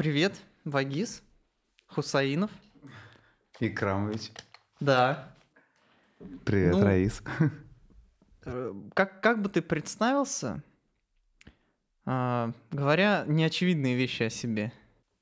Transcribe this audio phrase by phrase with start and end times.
[0.00, 1.22] Привет, Вагис,
[1.86, 2.50] Хусаинов.
[3.60, 4.30] Икрамович.
[4.80, 5.30] Да.
[6.46, 7.22] Привет, Ну, Раис.
[8.46, 10.62] Э, Как, как бы ты представился,
[12.06, 14.72] а, говоря неочевидные вещи о себе?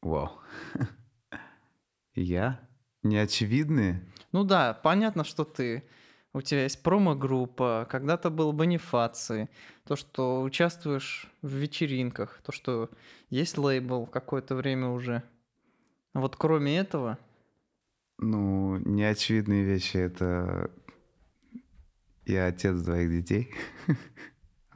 [0.00, 0.38] Вау.
[2.14, 2.60] Я?
[3.02, 4.06] Неочевидные?
[4.30, 5.82] Ну да, понятно, что ты.
[6.38, 9.50] У тебя есть промо-группа, когда-то был Бонифаций,
[9.84, 12.90] то, что участвуешь в вечеринках, то, что
[13.28, 15.24] есть лейбл какое-то время уже.
[16.14, 17.18] Вот кроме этого,
[18.18, 20.70] Ну, неочевидные вещи— это...
[22.24, 23.52] Я отец двоих детей.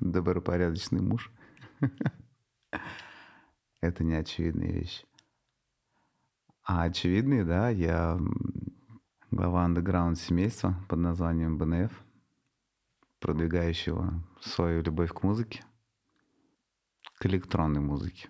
[0.00, 1.30] Добропорядочный муж.
[3.80, 5.04] Это неочевидные вещи.
[6.64, 8.18] А очевидные, да, я
[9.32, 11.90] глава андеграунд семейства под названием БНФ,
[13.18, 15.64] продвигающего свою любовь к музыке,
[17.18, 18.28] к электронной музыке.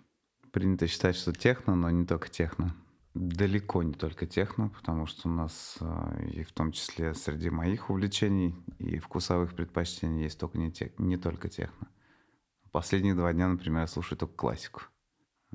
[0.53, 2.77] Принято считать, что техно, но не только техно.
[3.15, 7.91] Далеко не только техно, потому что у нас э, и в том числе среди моих
[7.91, 11.89] увлечений и вкусовых предпочтений есть только не, те- не только техно.
[12.71, 14.83] Последние два дня, например, я слушаю только классику.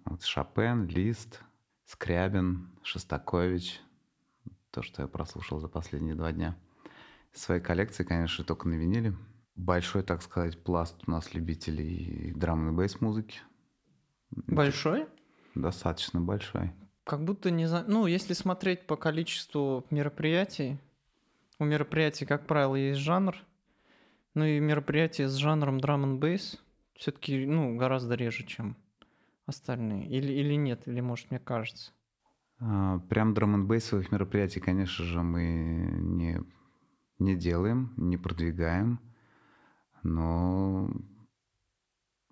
[0.03, 1.41] Вот Шопен, Лист,
[1.85, 3.81] Скрябин, Шостакович.
[4.77, 6.55] То, что я прослушал за последние два дня.
[7.33, 9.15] Из своей коллекции, конечно, только на виниле.
[9.55, 13.39] Большой, так сказать, пласт у нас любителей драм и бейс музыки.
[14.29, 15.07] большой,
[15.55, 16.73] Достаточно большой.
[17.05, 17.85] как будто не за...
[17.87, 20.77] Ну, если смотреть по количеству мероприятий,
[21.57, 23.35] у мероприятий, как правило, есть жанр,
[24.35, 26.61] ну и мероприятия с жанром драм н бейс
[26.93, 28.77] все-таки, ну, гораздо реже, чем
[29.47, 30.07] остальные.
[30.07, 31.93] Или, или нет, или, может, мне кажется.
[32.59, 36.41] А, Прям драм бейсовых мероприятий, конечно же, мы не,
[37.19, 38.99] не делаем, не продвигаем.
[40.03, 40.89] Но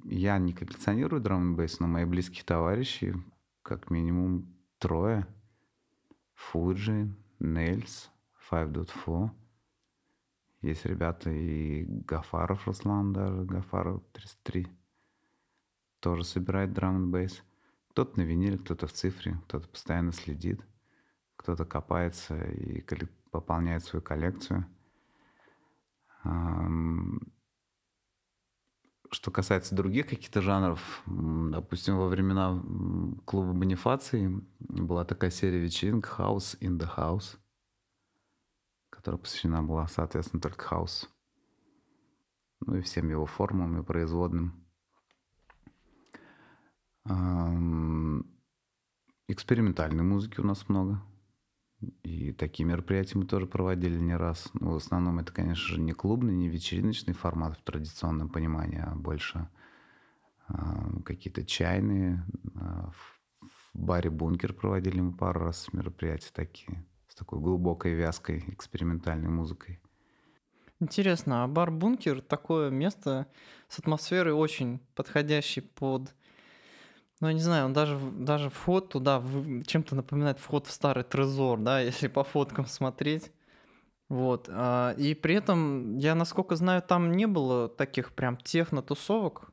[0.03, 3.15] я не коллекционирую драм бейс, но мои близкие товарищи,
[3.61, 5.27] как минимум трое.
[6.33, 8.11] Фуджи, Нельс,
[8.51, 9.31] 5.4.
[10.61, 14.67] Есть ребята и Гафаров Руслан даже, Гафаров 33.
[15.99, 17.43] Тоже собирает драм бейс.
[17.95, 20.59] Кто-то на виниле, кто-то в цифре, кто-то постоянно следит,
[21.37, 22.83] кто-то копается и
[23.31, 24.65] пополняет свою коллекцию.
[29.11, 32.61] Что касается других каких-то жанров, допустим, во времена
[33.23, 37.37] клуба Бонифации была такая серия вечеринок House in the House,
[38.89, 41.09] которая посвящена была, соответственно, только хаус.
[42.59, 44.64] Ну и всем его формам и производным.
[49.27, 51.01] Экспериментальной музыки у нас много.
[52.03, 54.49] И такие мероприятия мы тоже проводили не раз.
[54.53, 58.95] Но в основном это, конечно же, не клубный, не вечериночный формат в традиционном понимании, а
[58.95, 59.49] больше
[61.03, 62.23] какие-то чайные.
[62.55, 63.19] А, в
[63.73, 69.79] баре «Бункер» проводили мы пару раз мероприятия такие с такой глубокой, вязкой, экспериментальной музыкой.
[70.79, 73.27] Интересно, а бар-бункер такое место
[73.69, 76.13] с атмосферой очень подходящей под...
[77.21, 79.23] Ну, я не знаю, он даже, даже вход туда
[79.65, 83.31] чем-то напоминает вход в старый трезор, да, если по фоткам смотреть.
[84.09, 84.49] Вот.
[84.51, 89.51] а, И при этом, я насколько знаю, там не было таких прям техно-тусовок.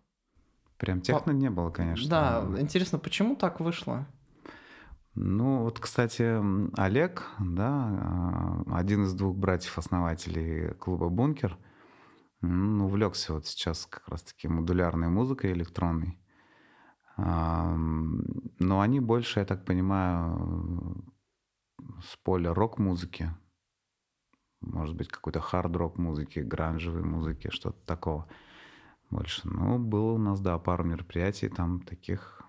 [0.76, 2.08] Прям техно не было, конечно.
[2.08, 4.06] Да, интересно, почему так вышло?
[5.14, 6.40] Ну, вот, кстати,
[6.80, 11.58] Олег, да, а, один из двух братьев-основателей клуба «Бункер»,
[12.40, 16.18] м, увлекся вот сейчас как раз-таки модулярной музыкой электронной.
[17.16, 21.04] Но они больше, я так понимаю,
[22.02, 23.30] с поля рок-музыки,
[24.60, 28.28] может быть, какой-то хард-рок музыки, гранжевой музыки, что-то такого
[29.10, 29.42] больше.
[29.44, 32.42] Ну, было у нас, да, пару мероприятий там таких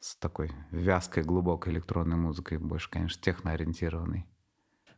[0.00, 4.26] с такой вязкой, глубокой электронной музыкой, больше, конечно, техноориентированной.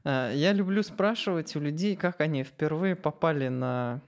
[0.04, 4.02] Э, Я люблю спрашивать у людей, как они впервые попали на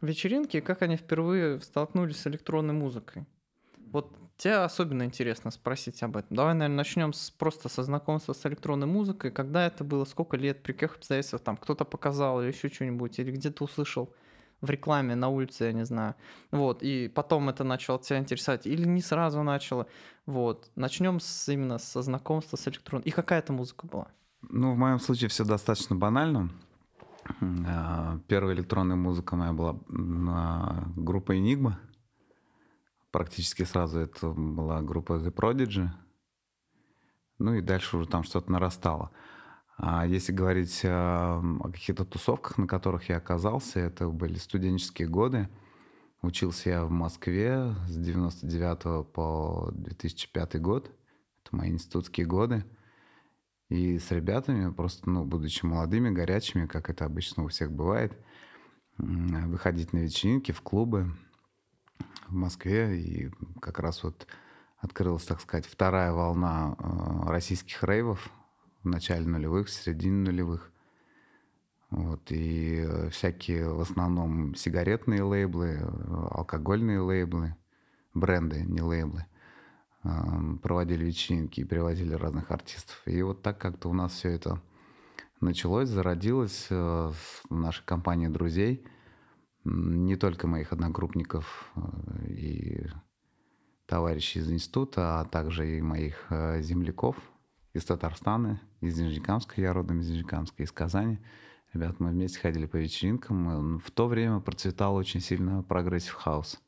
[0.00, 3.26] вечеринки, как они впервые столкнулись с электронной музыкой.
[3.92, 6.36] Вот тебе особенно интересно спросить об этом.
[6.36, 9.30] Давай, наверное, начнем с, просто со знакомства с электронной музыкой.
[9.30, 13.30] Когда это было, сколько лет, при каких обстоятельствах, там кто-то показал или еще что-нибудь, или
[13.32, 14.12] где-то услышал
[14.60, 16.14] в рекламе на улице, я не знаю.
[16.50, 19.86] Вот, и потом это начало тебя интересовать, или не сразу начало.
[20.26, 23.04] Вот, начнем с, именно со знакомства с электронной.
[23.04, 24.08] И какая это музыка была?
[24.42, 26.50] Ну, в моем случае все достаточно банально.
[27.66, 31.74] А, Первая электронная музыка моя была на группа Enigma.
[33.10, 35.88] Практически сразу это была группа The Prodigy.
[37.38, 39.10] Ну и дальше уже там что-то нарастало.
[39.76, 45.48] А если говорить а, о каких-то тусовках, на которых я оказался, это были студенческие годы.
[46.22, 50.90] Учился я в Москве с 99 по 2005 год.
[51.42, 52.64] Это мои институтские годы.
[53.70, 58.12] И с ребятами, просто, ну, будучи молодыми, горячими, как это обычно у всех бывает,
[58.98, 61.10] выходить на вечеринки, в клубы
[62.30, 62.98] в Москве.
[62.98, 63.30] И
[63.60, 64.26] как раз вот
[64.80, 68.30] открылась, так сказать, вторая волна э, российских рейвов
[68.82, 70.70] в начале нулевых, в середине нулевых.
[71.90, 77.56] Вот, и э, всякие в основном сигаретные лейблы, э, алкогольные лейблы,
[78.14, 79.26] бренды, не лейблы,
[80.62, 83.00] проводили вечеринки и привозили разных артистов.
[83.04, 84.60] И вот так как-то у нас все это
[85.40, 87.14] началось, зародилось в
[87.50, 88.84] нашей компании друзей,
[89.64, 91.72] не только моих одногруппников
[92.26, 92.86] и
[93.86, 97.16] товарищей из института, а также и моих э, земляков
[97.72, 101.18] из Татарстана, из Нижнекамска, я родом из Нижнекамска, из Казани.
[101.72, 103.78] Ребят, мы вместе ходили по вечеринкам.
[103.80, 106.60] В то время процветал очень сильно progressive house.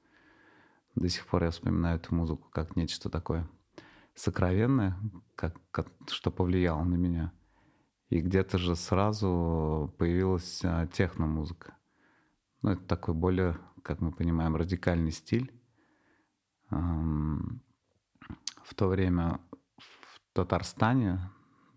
[0.97, 3.49] До сих пор я вспоминаю эту музыку как нечто такое
[4.15, 4.97] сокровенное,
[5.37, 7.33] как, как, что повлияло на меня.
[8.11, 11.77] И где-то же сразу появилась а, техномузыка.
[12.63, 15.53] Ну, это такой более, как мы понимаем, радикальный стиль
[16.71, 19.41] в то время
[19.77, 21.31] в Татарстане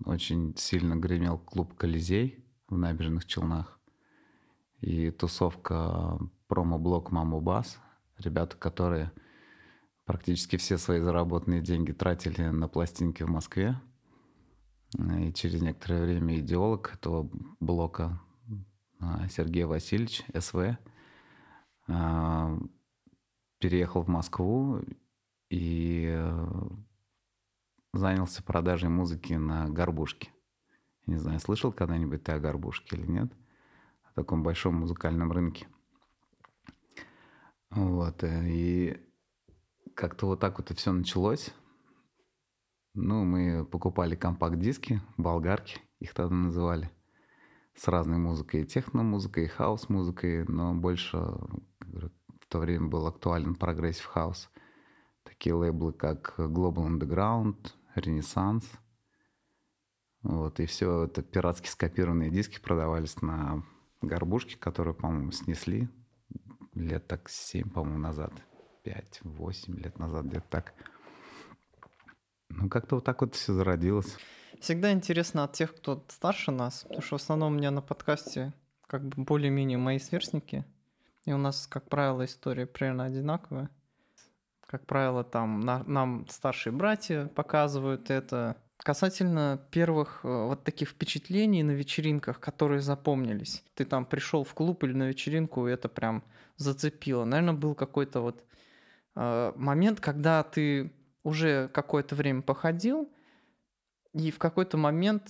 [0.05, 3.79] очень сильно гремел клуб «Колизей» в набережных Челнах.
[4.79, 6.17] И тусовка
[6.47, 7.79] промо-блок «Маму Бас».
[8.17, 9.11] Ребята, которые
[10.05, 13.81] практически все свои заработанные деньги тратили на пластинки в Москве.
[14.93, 17.29] И через некоторое время идеолог этого
[17.59, 18.21] блока
[19.30, 20.77] Сергей Васильевич, СВ,
[21.88, 22.57] а,
[23.59, 24.81] переехал в Москву
[25.50, 26.47] и э,
[27.94, 30.31] занялся продажей музыки на горбушке.
[31.06, 33.31] Не знаю, слышал когда-нибудь ты о горбушке или нет?
[34.03, 35.68] О таком большом музыкальном рынке.
[37.69, 38.98] Вот, э, и
[39.94, 41.53] как-то вот так вот и все началось.
[42.94, 46.89] Ну, мы покупали компакт-диски, болгарки, их тогда называли,
[47.75, 54.06] с разной музыкой, и техно-музыкой, и house-музыкой, но больше в то время был актуален progressive
[54.06, 54.50] house.
[55.24, 58.66] Такие лейблы, как Global Underground, Renaissance.
[60.22, 63.63] Вот, и все это пиратски скопированные диски продавались на
[64.01, 65.89] горбушке, которую, по-моему, снесли
[66.74, 68.33] лет так 7, по-моему, назад.
[68.86, 70.74] 5-8 лет назад, где-то так.
[72.50, 74.18] Ну, как-то вот так вот все зародилось.
[74.61, 78.53] Всегда интересно от тех, кто старше нас, потому что в основном у меня на подкасте
[78.87, 80.65] как бы более-менее мои сверстники–
[81.25, 83.69] и у нас, как правило, история примерно одинаковая.
[84.67, 88.57] Как правило, там на, нам старшие братья показывают это.
[88.77, 93.63] Касательно первых э, вот таких впечатлений на вечеринках, которые запомнились.
[93.73, 96.23] Ты там пришел в клуб или на вечеринку, и это прям
[96.57, 97.25] зацепило.
[97.25, 98.43] Наверное, был какой-то вот
[99.15, 100.93] э, момент, когда ты
[101.23, 103.09] уже какое-то время походил,
[104.15, 105.29] и в какой-то момент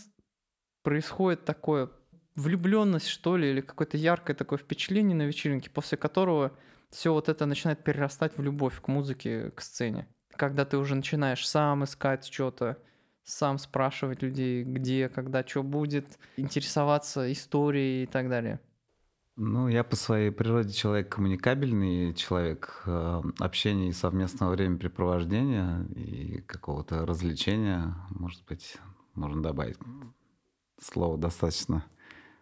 [0.84, 1.90] происходит такое
[2.36, 6.52] влюбленность, что ли, или какое-то яркое такое впечатление на вечеринке, после которого
[6.92, 10.08] все вот это начинает перерастать в любовь к музыке, к сцене.
[10.36, 12.78] Когда ты уже начинаешь сам искать что-то,
[13.24, 18.60] сам спрашивать людей, где, когда, что будет, интересоваться историей и так далее.
[19.38, 27.06] Ну, я по своей природе человек коммуникабельный, человек э, общения и совместного времяпрепровождения и какого-то
[27.06, 28.78] развлечения, может быть,
[29.14, 29.78] можно добавить
[30.82, 31.84] слово достаточно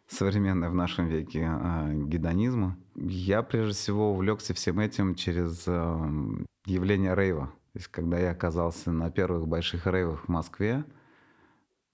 [0.08, 2.78] современное в нашем веке э, гедонизма.
[2.96, 7.48] Я прежде всего увлекся всем этим через э, явление рейва.
[7.48, 10.86] То есть, когда я оказался на первых больших рейвах в Москве,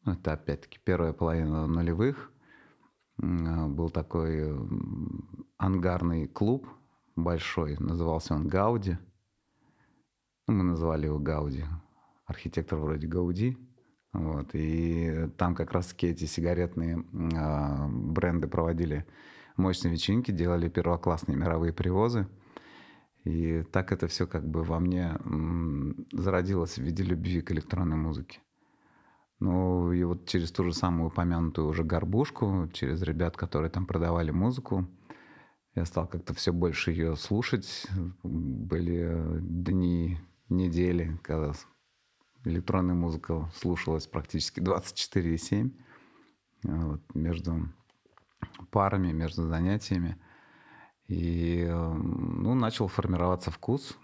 [0.03, 2.33] ну, это опять-таки первая половина нулевых,
[3.19, 4.55] был такой
[5.57, 6.67] ангарный клуб
[7.15, 8.97] большой, назывался он Гауди.
[10.47, 11.65] Ну, мы называли его Гауди.
[12.25, 13.57] Архитектор вроде Гауди.
[14.11, 19.05] Вот, и там как раз-таки эти сигаретные э, бренды проводили
[19.55, 22.27] мощные вечеринки, делали первоклассные мировые привозы.
[23.23, 25.15] И так это все как бы во мне
[26.11, 28.39] зародилось в виде любви к электронной музыке.
[29.39, 34.31] Ну и вот через ту же самую упомянутую уже горбушку, через ребят, которые там продавали
[34.31, 34.87] музыку,
[35.75, 37.87] я стал как-то все больше ее слушать.
[38.23, 40.19] Были дни,
[40.49, 41.53] недели, когда
[42.43, 45.71] электронная музыка слушалась практически 24/7
[46.63, 47.69] вот, между
[48.71, 50.17] парами, между занятиями.
[51.07, 53.97] И ну, начал формироваться вкус,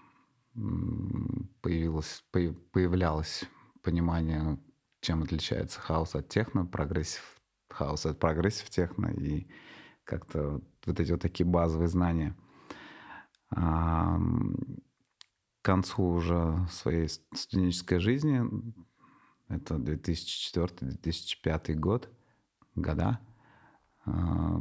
[0.54, 3.44] появилось, появлялось
[3.82, 4.58] понимание,
[5.06, 9.46] чем отличается хаус от техно, прогрессив хаус от прогрессив техно, и
[10.04, 12.36] как-то вот эти вот такие базовые знания
[15.62, 18.42] концу уже своей студенческой жизни
[19.48, 22.08] Это 2004-2005 год,
[22.74, 23.20] года.
[24.04, 24.60] А,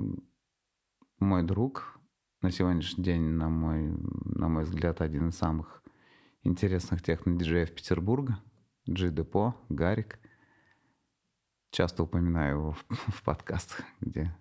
[1.19, 1.99] мой друг
[2.41, 5.83] на сегодняшний день, на мой, на мой взгляд, один из самых
[6.43, 8.39] интересных техно-диджеев Петербурга.
[8.89, 10.19] Джи Депо, Гарик.
[11.75, 14.33] Часто упоминаю его в, в подкастах, где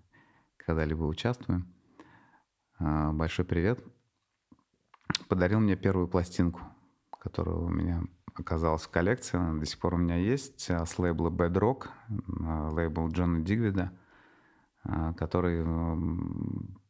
[0.56, 1.66] когда-либо участвуем.
[2.78, 3.82] А, большой привет.
[5.28, 6.60] Подарил мне первую пластинку,
[7.18, 8.04] которая у меня
[8.36, 9.36] оказалась в коллекции.
[9.36, 10.70] Она до сих пор у меня есть.
[10.70, 11.88] А, с лейбла Bedrock,
[12.46, 13.90] а, лейбл Джона Дигвида,
[15.16, 15.66] который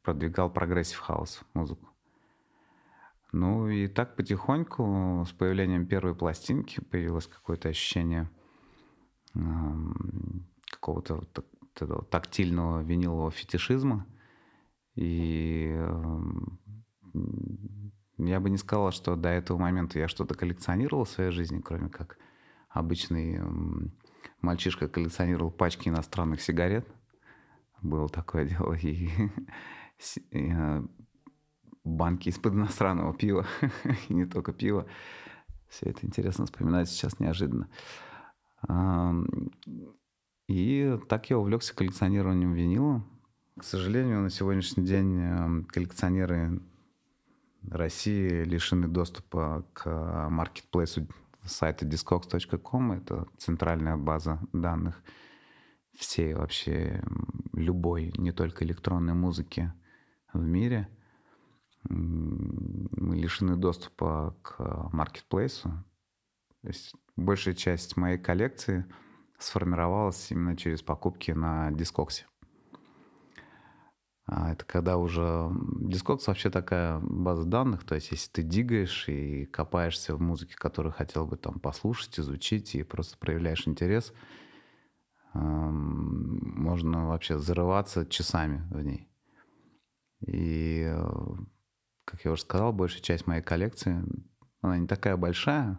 [0.03, 1.89] продвигал прогрессив хаус музыку.
[3.33, 8.29] Ну и так потихоньку с появлением первой пластинки появилось какое-то ощущение
[10.71, 11.25] какого-то
[12.11, 14.07] тактильного винилового фетишизма.
[14.95, 15.77] И
[18.19, 21.89] я бы не сказал, что до этого момента я что-то коллекционировал в своей жизни, кроме
[21.89, 22.19] как
[22.69, 23.41] обычный
[24.41, 26.87] мальчишка коллекционировал пачки иностранных сигарет.
[27.83, 28.75] Было такое дело.
[28.75, 29.09] И,
[30.31, 30.85] и а,
[31.85, 33.47] банки из-под иностранного пива.
[34.09, 34.87] и не только пива.
[35.69, 37.69] Все это интересно вспоминать сейчас неожиданно.
[40.49, 43.05] И так я увлекся коллекционированием винила.
[43.59, 46.61] К сожалению, на сегодняшний день эм, коллекционеры
[47.71, 51.07] России лишены доступа к маркетплейсу
[51.45, 52.93] сайта discogs.com.
[52.93, 55.03] Это центральная база данных
[55.95, 57.03] всей вообще
[57.53, 59.73] любой, не только электронной музыки
[60.33, 60.89] в мире.
[61.89, 65.69] Мы лишены доступа к маркетплейсу.
[66.63, 68.85] То есть большая часть моей коллекции—
[69.39, 72.27] сформировалась именно через покупки на Discogs.
[74.27, 75.51] А это когда уже...
[75.81, 80.93] Discogs вообще такая база данных, то есть если ты дигаешь и копаешься в музыке, которую
[80.93, 84.15] хотел бы там послушать, изучить, и просто проявляешь интерес,
[85.35, 89.11] можно вообще зарываться часами в ней.
[90.27, 90.91] И,
[92.07, 94.03] как я уже сказал, большая часть моей коллекции,
[94.63, 95.79] она не такая большая,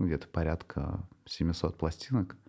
[0.00, 2.36] ну, где-то порядка 700 пластинок–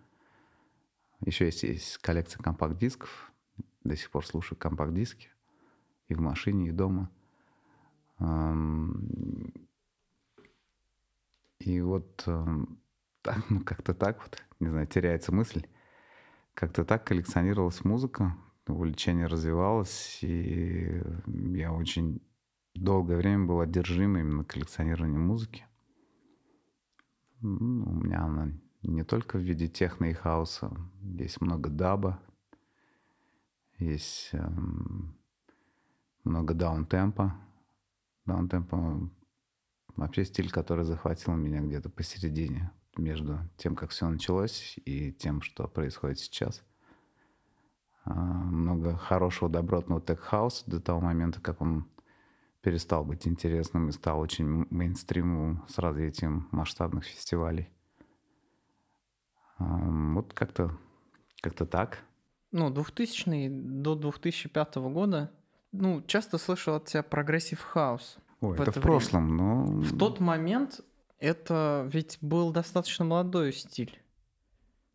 [1.24, 3.32] еще есть, есть коллекция компакт-дисков.
[3.84, 5.28] До сих пор слушаю компакт-диски.
[6.08, 7.10] И в машине, и дома.
[11.58, 12.16] И вот
[13.22, 15.66] так, ну, как-то так вот, не знаю, теряется мысль.
[16.54, 22.20] Как-то так коллекционировалась музыка, увлечение развивалось, и я очень
[22.74, 25.66] долгое время был одержим именно коллекционированием музыки.
[27.42, 30.70] У меня она не только в виде техно и хаоса.
[31.02, 32.20] Есть много даба,
[33.78, 35.16] есть эм,
[36.24, 37.34] много даунтемпа.
[38.26, 39.10] Даунтемпа
[39.96, 45.66] вообще стиль, который захватил меня где-то посередине между тем, как все началось, и тем, что
[45.66, 46.62] происходит сейчас.
[48.04, 51.86] А, много хорошего добротного тех-хауса до того момента, как он
[52.62, 57.68] перестал быть интересным и стал очень мейнстримовым с развитием масштабных фестивалей.
[59.58, 60.78] Вот как-то
[61.40, 61.98] как так.
[62.52, 65.30] Ну, 2000 до 2005 года,
[65.72, 68.18] ну, часто слышал от тебя прогрессив хаус.
[68.40, 69.64] Ой, в это, это в прошлом, но...
[69.66, 70.80] В тот момент
[71.18, 74.00] это ведь был достаточно молодой стиль.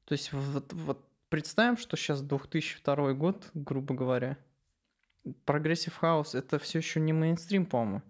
[0.06, 4.38] То есть вот, вот представим, что сейчас 2002 год, грубо говоря.
[5.46, 8.02] Прогрессив хаус это все еще не мейнстрим, по-моему.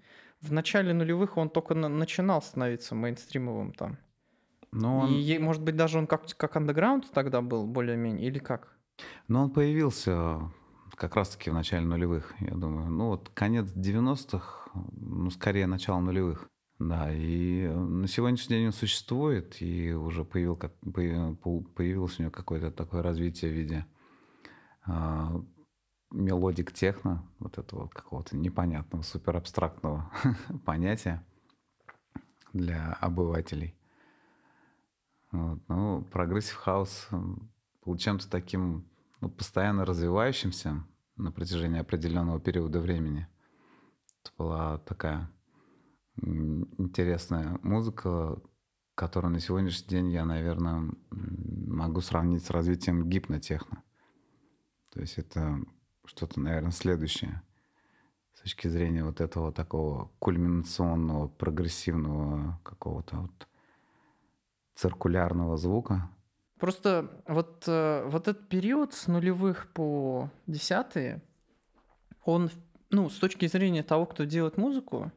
[0.42, 3.98] В начале нулевых он только на- начинал становиться мейнстримовым там.
[4.72, 5.14] Но он...
[5.14, 8.78] И, может быть, даже он как, как андеграунд тогда был более-менее, или как?
[9.28, 10.52] Но он появился
[10.96, 12.90] как раз-таки в начале нулевых, я думаю.
[12.90, 16.50] Ну, вот конец 90-х, ну, скорее начало нулевых.
[16.78, 22.70] Да, и на сегодняшний день он существует, и уже появил, как, появилось у него какое-то
[22.70, 23.86] такое развитие в виде
[24.86, 24.92] э,
[26.16, 30.12] melodic techno, вот этого какого-то непонятного, суперабстрактного
[30.66, 31.24] понятия
[32.54, 33.76] для обывателей.
[35.32, 35.60] Вот.
[35.68, 37.10] Ну, прогрессив хаус
[37.84, 38.88] был чем-то таким
[39.20, 40.86] ну, постоянно развивающимся
[41.18, 43.28] на протяжении определенного периода времени.
[44.22, 45.30] Это была такая
[46.22, 48.42] интересная музыка,
[48.96, 53.84] которую на сегодняшний день я, наверное, могу сравнить с развитием гипнотехно.
[54.92, 55.60] То есть это
[56.08, 57.42] что-то, наверное, следующее
[58.34, 63.48] с точки зрения вот этого такого кульминационного, прогрессивного какого-то вот
[64.76, 66.10] циркулярного звука.
[66.60, 71.22] Просто вот, э, вот этот период с нулевых по десятые,
[72.24, 72.50] он,
[72.90, 75.12] ну, с точки зрения того, кто делает музыку,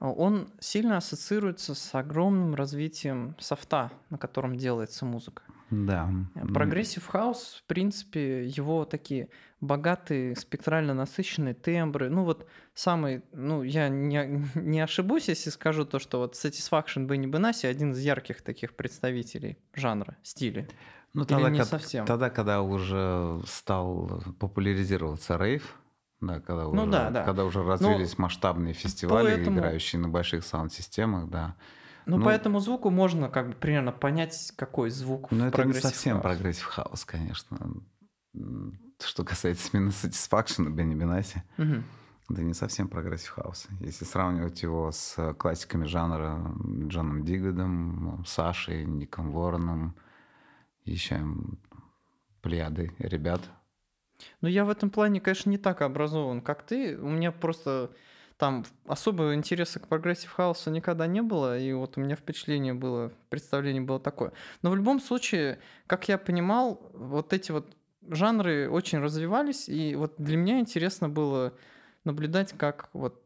[0.00, 5.42] он сильно ассоциируется с огромным развитием софта, на котором делается музыка.
[5.70, 6.10] Да.
[6.52, 9.28] Прогрессив хаус, в принципе, его такие
[9.60, 12.10] богатые, спектрально насыщенные тембры.
[12.10, 17.26] Ну вот самый, ну я не, не ошибусь, если скажу то, что вот Satisfaction Бенни
[17.26, 20.68] Бенаси один из ярких таких представителей жанра, стиля.
[21.14, 22.06] Ну тогда, не совсем?
[22.06, 25.76] тогда, когда уже стал популяризироваться рейв,
[26.20, 27.24] да, когда, ну, уже, да, да.
[27.24, 29.58] когда уже развились Но масштабные фестивали, поэтому...
[29.58, 31.56] играющие на больших саунд-системах, да.
[32.06, 35.72] Ну, ну, по этому звуку можно как бы примерно понять, какой звук Ну, это не
[35.72, 37.58] совсем прогрессив хаус, конечно.
[39.02, 41.82] Что касается именно Satisfaction Бенни Бенаси, угу.
[42.30, 43.66] это не совсем прогрессив хаус.
[43.80, 46.54] Если сравнивать его с классиками жанра
[46.88, 49.96] Джоном Дигвидом, Сашей, Ником Уорреном,
[50.84, 51.20] еще
[52.42, 53.40] плеяды ребят.
[54.40, 56.96] Ну, я в этом плане, конечно, не так образован, как ты.
[56.98, 57.90] У меня просто
[58.44, 63.10] там особого интереса к прогрессив хаусу никогда не было, и вот у меня впечатление было,
[63.30, 64.34] представление было такое.
[64.60, 67.74] Но в любом случае, как я понимал, вот эти вот
[68.06, 71.54] жанры очень развивались, и вот для меня интересно было
[72.04, 73.24] наблюдать, как вот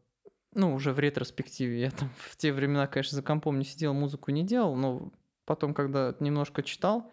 [0.53, 1.81] ну, уже в ретроспективе.
[1.81, 5.11] Я там в те времена, конечно, за компом не сидел, музыку не делал, но
[5.43, 7.11] потом, когда немножко читал,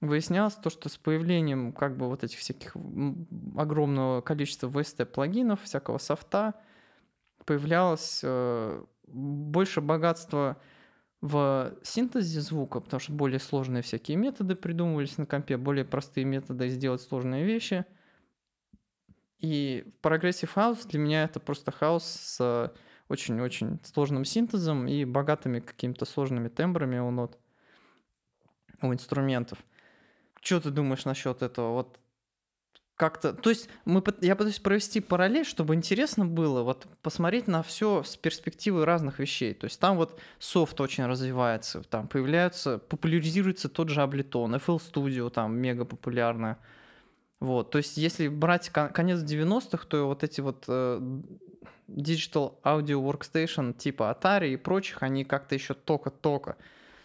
[0.00, 2.74] выяснялось то, что с появлением как бы вот этих всяких
[3.54, 6.54] огромного количества VST-плагинов, всякого софта,
[7.48, 10.60] появлялось э, больше богатства
[11.22, 16.68] в синтезе звука, потому что более сложные всякие методы придумывались на компе, более простые методы
[16.68, 17.86] сделать сложные вещи.
[19.38, 22.74] И Progressive House для меня это просто хаос с
[23.08, 27.38] очень-очень сложным синтезом и богатыми какими-то сложными тембрами у нот,
[28.82, 29.58] у инструментов.
[30.42, 31.72] Что ты думаешь насчет этого?
[31.72, 31.98] Вот
[32.98, 38.02] как-то, то есть мы, я пытаюсь провести параллель, чтобы интересно было вот посмотреть на все
[38.02, 39.54] с перспективы разных вещей.
[39.54, 45.30] То есть там вот софт очень развивается, там появляются, популяризируется тот же Ableton, FL Studio
[45.30, 46.58] там мега популярная.
[47.38, 51.20] Вот, то есть если брать конец 90-х, то вот эти вот э,
[51.86, 56.56] Digital Audio Workstation типа Atari и прочих, они как-то еще только-только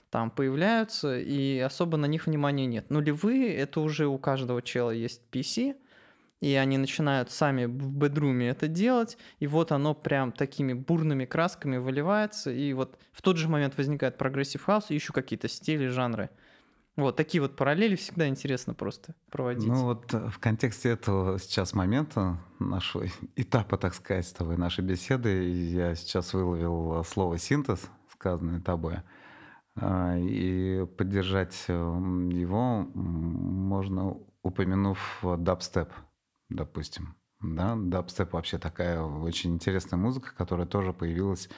[0.09, 2.89] там появляются, и особо на них внимания нет.
[2.89, 5.75] Нулевые— это уже у каждого чела есть PC,
[6.43, 11.23] и они начинают сами в bedroom е это делать, и вот оно прям такими бурными
[11.23, 15.87] красками выливается, и вот в тот же момент возникает прогрессив хаус и еще какие-то стили,
[15.87, 16.29] жанры.
[16.97, 19.69] Вот такие вот параллели всегда интересно просто проводить.
[19.69, 23.05] Ну вот э, в контексте этого сейчас момента, нашего
[23.37, 28.97] этапа, так сказать, с тобой, нашей беседы, я сейчас выловил слово «синтез», сказанное тобой,
[29.77, 35.87] а, и поддержать э, его можно, упомянув дабстеп–
[36.55, 37.15] допустим.
[37.41, 41.49] Да, дабстеп вообще такая очень интересная музыка, которая тоже появилась.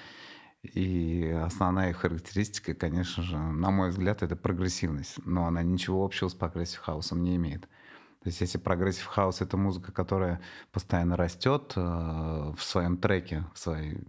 [0.64, 5.20] И основная характеристика, конечно же, на мой взгляд, это прогрессивность.
[5.26, 7.62] Но она ничего общего с прогрессив хаусом не имеет.
[7.62, 13.60] То есть если прогрессив хаус— это музыка, которая постоянно растет э, в своем треке, в
[13.60, 14.00] своей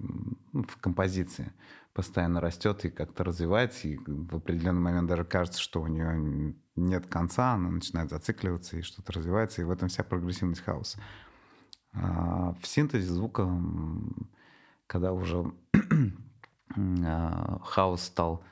[0.55, 1.53] в композиции,
[1.93, 7.07] постоянно растет и как-то развивается, и в определенный момент даже кажется, что у нее нет
[7.07, 10.99] конца, она начинает зацикливаться и что-то развивается, и в этом вся прогрессивность хауса.
[11.93, 13.51] А в синтезе звука,
[14.87, 15.53] когда уже
[16.77, 18.45] а, хаос стал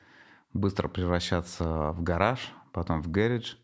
[0.54, 3.58] быстро превращаться в гараж, потом в гараж,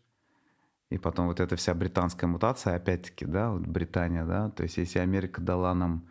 [0.89, 4.99] и потом вот эта вся британская мутация, опять-таки, да, вот Британия, да, то есть если
[4.99, 6.05] Америка дала нам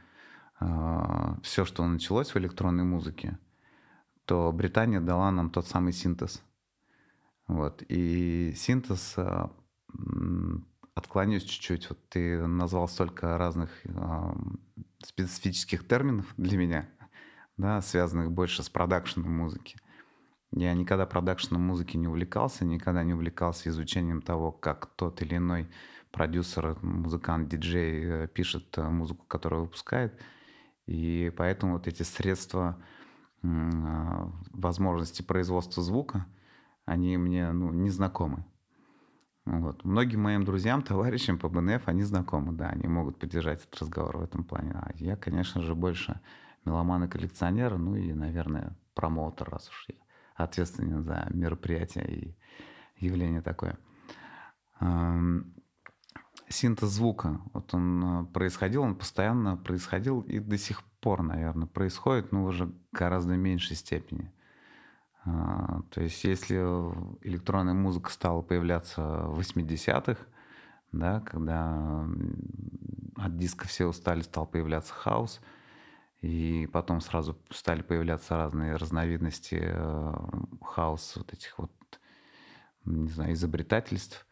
[0.60, 3.38] э, а, все, что началось в электронной музыке,
[4.24, 6.42] то Британия дала нам тот самый синтез–
[7.50, 7.82] вот.
[7.88, 9.50] И синтез, а,
[10.94, 13.90] отклонюсь чуть-чуть, вот ты назвал столько разных э,
[15.02, 16.88] специфических терминов для меня,
[17.56, 19.78] да, связанных больше с продакшеном музыки.
[20.52, 25.68] Я никогда продакшеном музыки не увлекался, никогда не увлекался изучением того, как тот или иной
[26.12, 30.20] продюсер, музыкант, диджей э, пишет э, музыку, которую выпускает.
[30.86, 32.80] И поэтому вот эти средства
[33.42, 36.26] возможности производства звука—
[36.90, 38.44] они мне ну, не знакомы.
[39.44, 39.84] Вот.
[39.84, 44.22] Многим моим друзьям, товарищам по БНФ, они знакомы, да, они могут поддержать этот разговор в
[44.22, 44.72] этом плане.
[44.74, 46.20] А я, конечно же, больше
[46.64, 49.94] меломан и коллекционер, ну и, наверное, промоутер, раз уж я
[50.34, 52.36] ответственен за мероприятие и
[52.96, 53.78] явление такое.
[56.48, 62.32] Синтез звука, вот он э, происходил, он постоянно происходил и до сих пор, наверное, происходит,
[62.32, 64.32] но уже гораздо меньшей степени.
[65.24, 66.56] А, то есть если
[67.26, 70.18] электронная музыка стала появляться в 80-х,
[70.92, 72.06] да, когда
[73.16, 75.40] от диска все устали, стал появляться хаос,
[76.20, 80.14] И потом сразу стали появляться разные разновидности э,
[80.62, 81.70] хаоса, вот этих вот,
[82.84, 84.26] не знаю, изобретательств.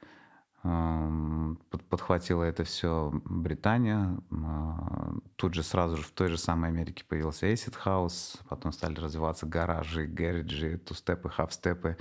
[1.88, 4.18] Подхватила это все Британия.
[4.30, 8.40] А, тут же сразу же в той же самой Америке появился Acid House.
[8.48, 11.96] Потом стали развиваться гаражи, гэриджи, тустепы, хавстепы.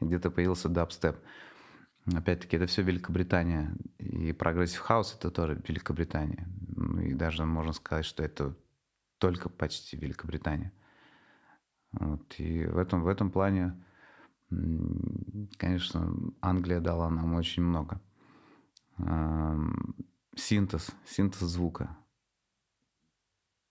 [0.00, 1.16] И где-то появился дабстеп.
[2.06, 3.74] Опять-таки, это все Великобритания.
[3.98, 6.48] И прогрессив хаус это тоже Великобритания.
[6.76, 8.56] Ну, и даже можно сказать, что это
[9.18, 10.72] только почти Великобритания.
[11.92, 12.34] Вот.
[12.38, 13.82] И в этом, в этом плане,
[15.56, 18.00] конечно, Англия дала нам очень много.
[20.36, 21.96] Синтез, синтез звука.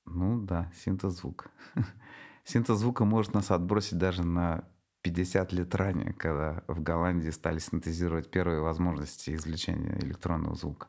[0.05, 1.51] Ну да, синтез звука.
[2.43, 4.63] Синтез звука может нас отбросить даже на
[5.01, 10.87] 50 лет ранее, когда в Голландии стали синтезировать первые возможности извлечения электронного звука.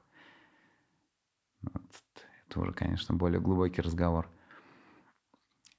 [1.62, 1.82] Вот.
[2.48, 4.28] Это уже, конечно, более глубокий разговор.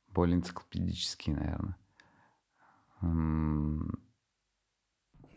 [0.08, 1.76] Более энциклопедический, наверное.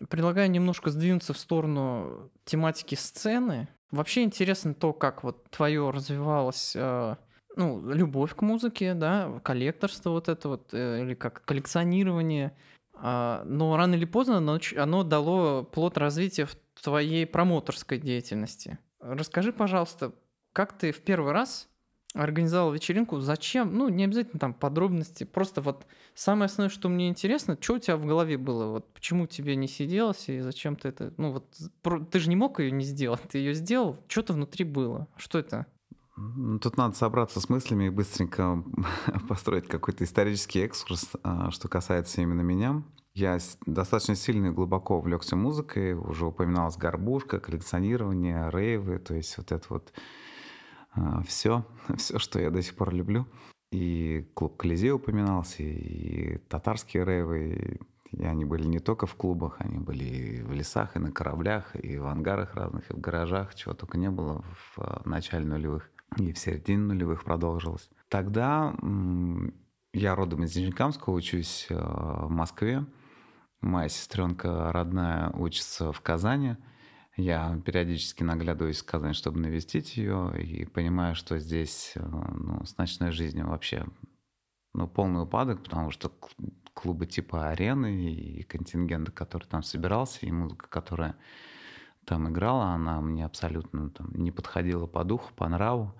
[0.08, 3.68] Предлагаю немножко сдвинуться в сторону тематики сцены.
[3.90, 7.16] Вообще интересно то, как вот твое развивалось э,
[7.56, 12.56] ну, любовь к музыке, да, коллекторство вот это вот, э, или как коллекционирование–
[12.96, 18.78] а, но рано или поздно оно, оно дало плод развития в твоей промоторской деятельности.
[19.00, 20.12] Расскажи, пожалуйста,
[20.52, 21.68] как ты в первый раз
[22.14, 27.58] организовал вечеринку, зачем, ну, не обязательно там подробности, просто вот самое основное, что мне интересно,
[27.60, 31.12] что у тебя в голове было, вот почему тебе не сиделось и зачем ты это,
[31.16, 35.08] ну, вот ты же не мог ее не сделать, ты ее сделал, что-то внутри было,
[35.16, 35.66] что это?
[36.62, 38.62] Тут надо собраться с мыслями и быстренько
[39.28, 42.84] построить какой-то исторический экскурс, а, что касается именно меня.
[43.14, 49.50] Я достаточно сильно и глубоко увлекся музыкой, уже упоминалась горбушка, коллекционирование, рейвы, то есть вот
[49.50, 49.92] это вот
[51.26, 51.64] все,
[51.96, 53.26] все, что я до сих пор люблю.
[53.72, 57.80] И клуб Колизей упоминался, и татарские рейвы,
[58.12, 61.74] и они были не только в клубах, они были и в лесах, и на кораблях,
[61.74, 65.90] и в ангарах разных, и в гаражах, чего только не было в а, начале нулевых
[66.18, 67.90] и в середине нулевых продолжилось.
[68.08, 68.74] Тогда
[69.92, 72.84] я родом из Нижнекамска, учусь э, в Москве.
[73.60, 76.56] Моя сестренка родная учится в Казани.
[77.16, 82.76] Я периодически наглядываюсь в Казань, чтобы навестить ее, и понимаю, что здесь э, ну, с
[82.76, 83.86] ночной жизнью вообще
[84.74, 86.10] ну, полный упадок, потому что
[86.72, 91.16] клубы типа арены и контингент, который там собирался, и музыка, которая
[92.04, 95.94] там играла, она мне абсолютно там, не подходила по духу, по нраву.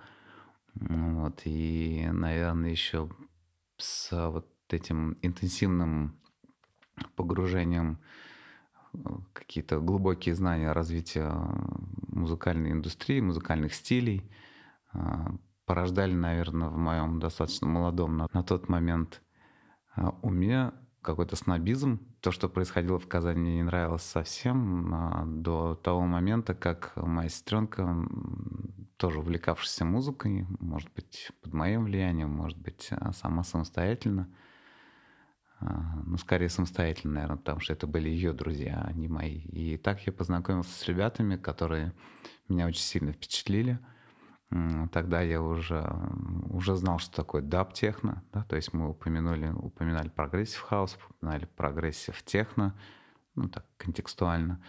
[0.74, 3.09] Вот, и, наверное, еще
[3.77, 6.18] с вот этим интенсивным
[7.14, 8.00] погружением
[9.33, 11.33] какие-то глубокие знания развития
[12.09, 14.30] музыкальной индустрии, музыкальных стилей
[14.92, 15.35] а,
[15.66, 19.22] порождали, наверное, в моем достаточно молодом на, на тот момент
[19.94, 22.00] а, уме какой-то снобизм.
[22.20, 28.09] То, что происходило в Казани, мне не нравилось совсем до того момента, как моя сестренка,
[28.96, 34.28] тоже увлекавшаяся музыкой, может быть, под моим влиянием, может быть, сама самостоятельно,
[35.60, 39.38] ну, скорее самостоятельно, наверное, потому что это были ее друзья, а не мои.
[39.38, 41.92] И так я познакомился с ребятами, которые
[42.48, 43.78] меня очень сильно впечатлили–
[44.92, 45.84] Тогда я уже,
[46.50, 48.22] уже знал, что такое даб-техно.
[48.32, 48.44] Да?
[48.44, 52.78] То есть мы упомянули, упоминали прогрессив хаус, упоминали прогрессив техно,
[53.34, 54.62] ну так, контекстуально.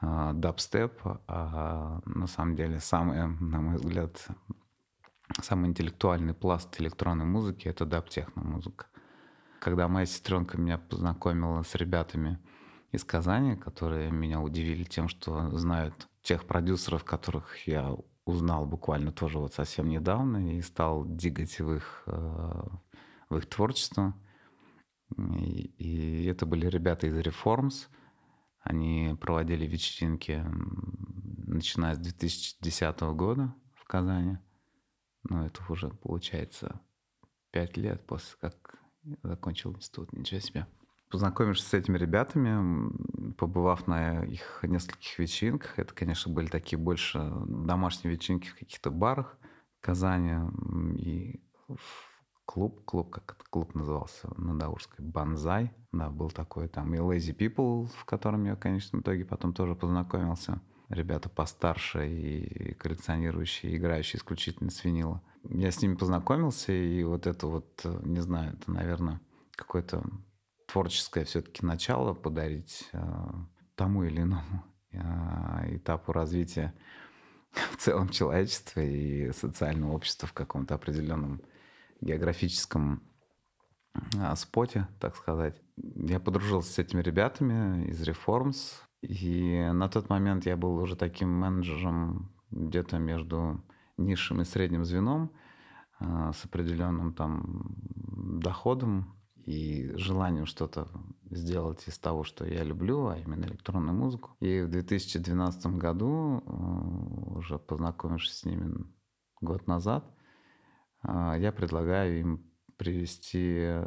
[0.00, 4.26] Дабстеп, а на самом деле самый, на мой взгляд,
[5.40, 8.86] самый интеллектуальный пласт электронной музыки— это даб-техно музыка.
[9.60, 12.38] Когда моя сестренка меня познакомила с ребятами
[12.92, 17.94] из Казани, которые меня удивили тем, что знают тех продюсеров, которых я
[18.24, 22.62] узнал буквально тоже вот совсем недавно и стал дигать в их, э,
[23.30, 24.14] в их творчество.
[25.16, 27.88] И, и это были ребята из Reforms.
[28.60, 30.44] Они проводили вечеринки,
[31.46, 34.38] начиная с 2010 года в Казани.
[35.24, 36.80] Ну, это уже получается
[37.50, 38.77] пять лет после как
[39.22, 40.12] закончил институт.
[40.12, 40.66] Ничего себе
[41.10, 45.78] познакомишься с этими ребятами, побывав на их нескольких вечеринках.
[45.78, 49.38] Это, конечно, были такие больше домашние вечеринки в каких-то барах
[49.78, 50.34] в Казани
[50.98, 51.40] и
[52.44, 55.72] клуб, клуб, как этот клуб назывался, на Даурской, Банзай.
[55.92, 59.74] Да, был такой там и Lazy People, в котором я, конечно, в итоге потом тоже
[59.74, 60.60] познакомился.
[60.88, 65.22] Ребята постарше и коллекционирующие, играющие исключительно с винила.
[65.44, 69.20] Я с ними познакомился, и вот это вот, не знаю, это, наверное,
[69.54, 70.02] какой-то
[70.66, 73.00] творческое все-таки начало подарить э,
[73.74, 76.74] тому или иному э, этапу развития
[77.72, 81.42] в целом человечества и социального общества в каком-то определенном
[82.00, 83.02] географическом
[84.18, 85.60] а, споте, так сказать.
[85.76, 91.30] Я подружился с этими ребятами из Reforms, и на тот момент я был уже таким
[91.30, 93.62] менеджером где-то между
[93.96, 95.32] низшим и средним звеном
[95.98, 97.76] а, с определенным там
[98.40, 100.88] доходом и желанием что-то
[101.30, 104.36] сделать из того, что я люблю, а именно электронную музыку.
[104.40, 108.74] И в 2012 году, э, уже познакомившись с ними
[109.40, 110.04] год назад,
[111.02, 113.78] э, я предлагаю им привести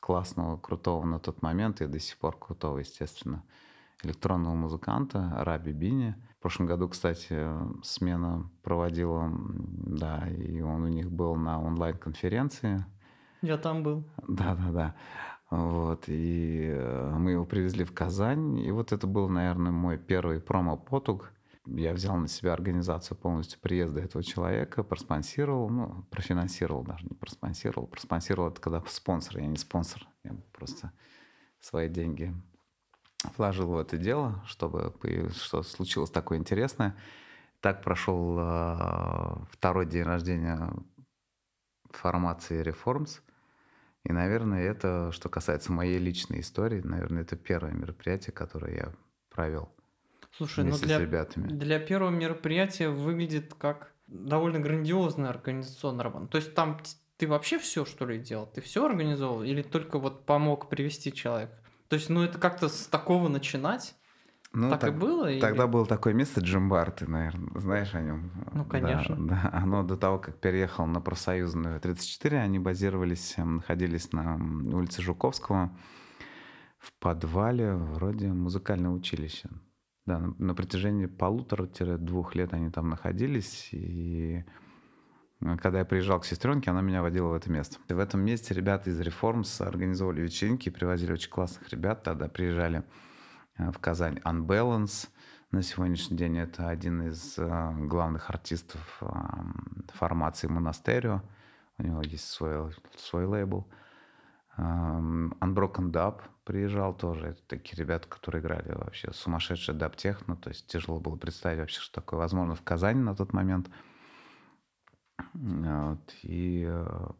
[0.00, 3.44] классного, крутого на тот момент и до сих пор крутого, естественно,
[4.02, 6.14] электронного музыканта Раби Бини.
[6.38, 7.48] В прошлом году, кстати,
[7.82, 12.84] смена проводила, да, и он у них был на онлайн-конференции
[13.42, 14.04] я там был.
[14.28, 14.94] Да, да, да.
[15.50, 20.40] Вот, и э, мы его привезли в Казань, и вот это был, наверное, мой первый
[20.40, 21.32] промо-потуг.
[21.66, 27.88] Я взял на себя организацию полностью приезда этого человека, проспонсировал, ну, профинансировал даже, не проспонсировал.
[27.88, 30.92] Проспонсировал это когда спонсор, я не спонсор, я просто
[31.60, 32.34] свои деньги
[33.36, 34.94] вложил в это дело, чтобы
[35.34, 36.96] что случилось такое интересное.
[37.60, 40.72] Так прошел э, второй день рождения
[41.90, 43.20] формации Reforms–
[44.04, 48.92] и, наверное, это, что касается моей личной истории, наверное, это первое мероприятие, которое я
[49.28, 49.68] провел.
[50.32, 56.28] Слушай, ну для, для первого мероприятия выглядит как довольно грандиозная организационная работа.
[56.28, 56.80] То есть там
[57.18, 58.46] ты вообще все, что ли, делал?
[58.46, 61.59] Ты все организовал или только вот помог привести человека?
[61.90, 63.96] То есть, ну это как-то с такого начинать?
[64.52, 65.40] Ну, так, так и было?
[65.40, 65.70] Тогда или...
[65.70, 68.30] было такое место Джимбар, ты, наверное, знаешь о нем.
[68.52, 69.16] Ну, конечно.
[69.16, 74.36] Да, да, оно до того, как переехал на профсоюзную 34, они базировались, эм, находились на
[74.36, 75.76] улице Жуковского
[76.78, 79.50] в подвале вроде музыкального училища.
[80.06, 84.44] Да, на, на протяжении полутора-двух лет они там находились, и э,
[85.40, 87.78] когда я приезжал к сестренке, она меня водила в это место.
[87.88, 92.84] И в этом месте ребята из Reforms организовали вечеринки, привозили очень классных ребят, тогда приезжали
[93.60, 95.08] Э, в Казань Unbalance.
[95.50, 99.06] На сегодняшний день это один из э, главных артистов э,
[99.94, 101.22] формации Монастерио.
[101.78, 103.66] У него есть свой, свой лейбл.
[104.58, 107.28] Unbroken Dub приезжал тоже.
[107.28, 110.36] Это такие ребята, которые играли вообще сумасшедший даб-техно.
[110.36, 113.70] То есть тяжело было представить вообще, что такое возможно в Казани на тот момент.
[115.34, 116.14] Вот.
[116.22, 116.70] И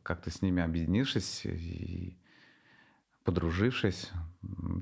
[0.02, 2.18] как-то с ними объединившись и
[3.24, 4.10] подружившись,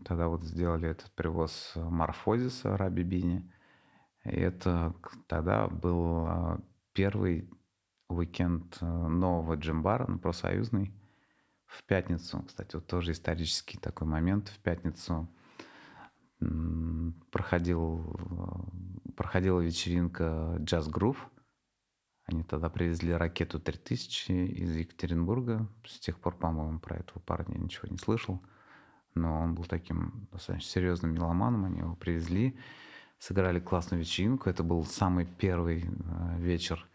[0.04, 3.50] тогда вот сделали этот привоз Морфозиса Раби Бини.
[4.24, 4.94] И это
[5.26, 6.60] тогда был а,
[6.92, 7.48] первый
[8.08, 10.92] уикенд нового джимбара, ну, профсоюзный,
[11.66, 12.42] в пятницу.
[12.46, 14.48] Кстати, вот тоже исторический такой момент.
[14.48, 15.28] В пятницу
[17.30, 18.16] проходил,
[19.16, 21.18] проходила вечеринка Jazz Groove.
[22.28, 25.66] Они тогда привезли ракету 3000 из Екатеринбурга.
[25.84, 28.40] С тех пор, по-моему, про этого парня ничего не слышал
[29.18, 31.64] но он был таким достаточно серьезным меломаном.
[31.64, 32.58] Они его привезли,
[33.18, 34.48] сыграли классную вечеринку.
[34.48, 36.86] Это был самый первый э, вечер,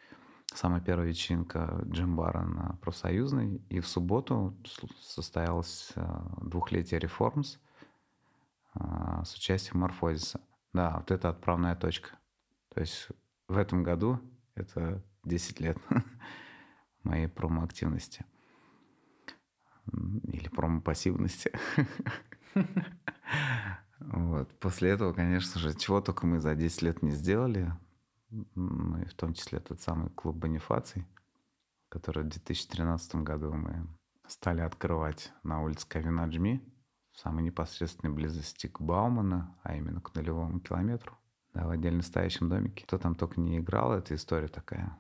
[0.54, 3.62] самая первая вечеринка Джимбара на профсоюзной.
[3.70, 4.56] И в субботу
[5.00, 6.04] состоялось э,
[6.42, 7.60] двухлетие реформс
[8.76, 8.80] э,
[9.26, 10.42] с участием Морфозиса.
[10.74, 12.12] Да, вот это отправная точка.
[12.74, 13.10] То есть
[13.48, 14.20] в этом году
[14.56, 15.78] это 10 лет
[17.04, 18.26] моей промо-активности
[19.92, 21.52] или промо-пассивности.
[24.00, 24.52] Вот.
[24.60, 27.72] После этого, конечно же, чего только мы за 10 лет не сделали,
[28.30, 31.08] ну и в том числе тот самый клуб Бонифаций,
[31.88, 33.88] который в 2013 году мы
[34.28, 36.62] стали открывать на улице Кавинаджми,
[37.14, 41.18] в самой непосредственной близости к Баумана, а именно к нулевому километру,
[41.54, 42.84] да, в отдельно стоящем домике.
[42.86, 44.98] Кто там только не играл, эта история такая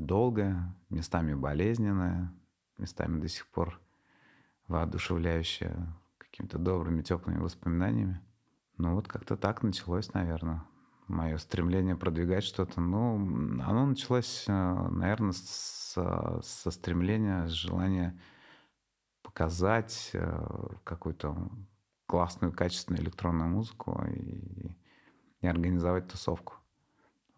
[0.00, 2.32] долгая, местами болезненная,
[2.78, 3.80] местами до сих пор
[4.66, 8.20] воодушевляющая какими-то добрыми, теплыми воспоминаниями.
[8.76, 10.64] Ну вот как-то так началось, наверное,
[11.06, 12.80] мое стремление продвигать что-то.
[12.80, 13.16] Ну,
[13.62, 18.18] оно началось, э, наверное, с, со стремления, с желания
[19.22, 21.50] показать э, какую-то
[22.06, 24.76] классную, качественную электронную музыку и,
[25.40, 26.59] и организовать тусовку.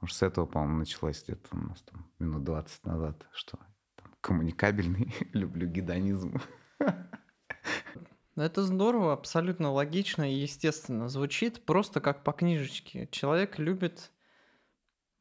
[0.03, 3.57] Потому что с этого, по-моему, началось где-то у нас там минут 20 назад, что
[3.95, 6.41] там, коммуникабельный, люблю гедонизм.
[6.81, 11.09] Ну, это здорово, абсолютно логично и естественно.
[11.09, 13.07] Звучит просто как по книжечке.
[13.13, 14.11] Человек любит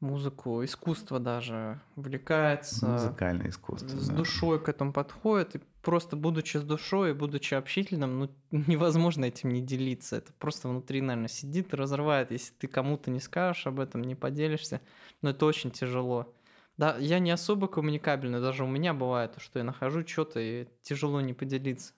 [0.00, 2.88] музыку, искусство даже, увлекается.
[2.88, 3.86] Музыкальное искусство.
[3.86, 4.16] С да.
[4.16, 5.54] душой к этому подходит.
[5.54, 10.16] И просто будучи с душой будучи общительным, ну, невозможно этим не делиться.
[10.16, 12.30] Это просто внутри, наверное, сидит и разрывает.
[12.30, 14.80] Если ты кому-то не скажешь об этом, не поделишься,
[15.20, 16.34] но это очень тяжело.
[16.78, 21.20] Да, я не особо коммуникабельный, даже у меня бывает, что я нахожу что-то и тяжело
[21.20, 21.92] не поделиться.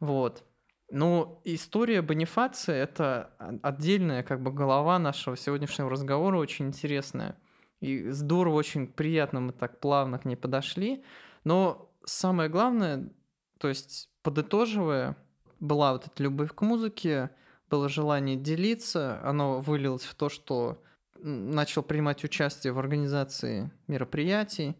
[0.00, 0.44] Вот.
[0.90, 3.30] Ну, история Бонифации— это
[3.62, 7.36] отдельная как бы голова нашего сегодняшнего разговора, очень интересная.
[7.80, 11.04] И здорово, очень приятно мы так плавно к ней подошли.
[11.44, 13.10] Но самое главное,
[13.58, 15.16] то есть подытоживая,
[15.60, 17.30] была вот эта любовь к музыке,
[17.70, 20.82] было желание делиться, оно вылилось в то, что
[21.20, 24.76] начал принимать участие в организации мероприятий,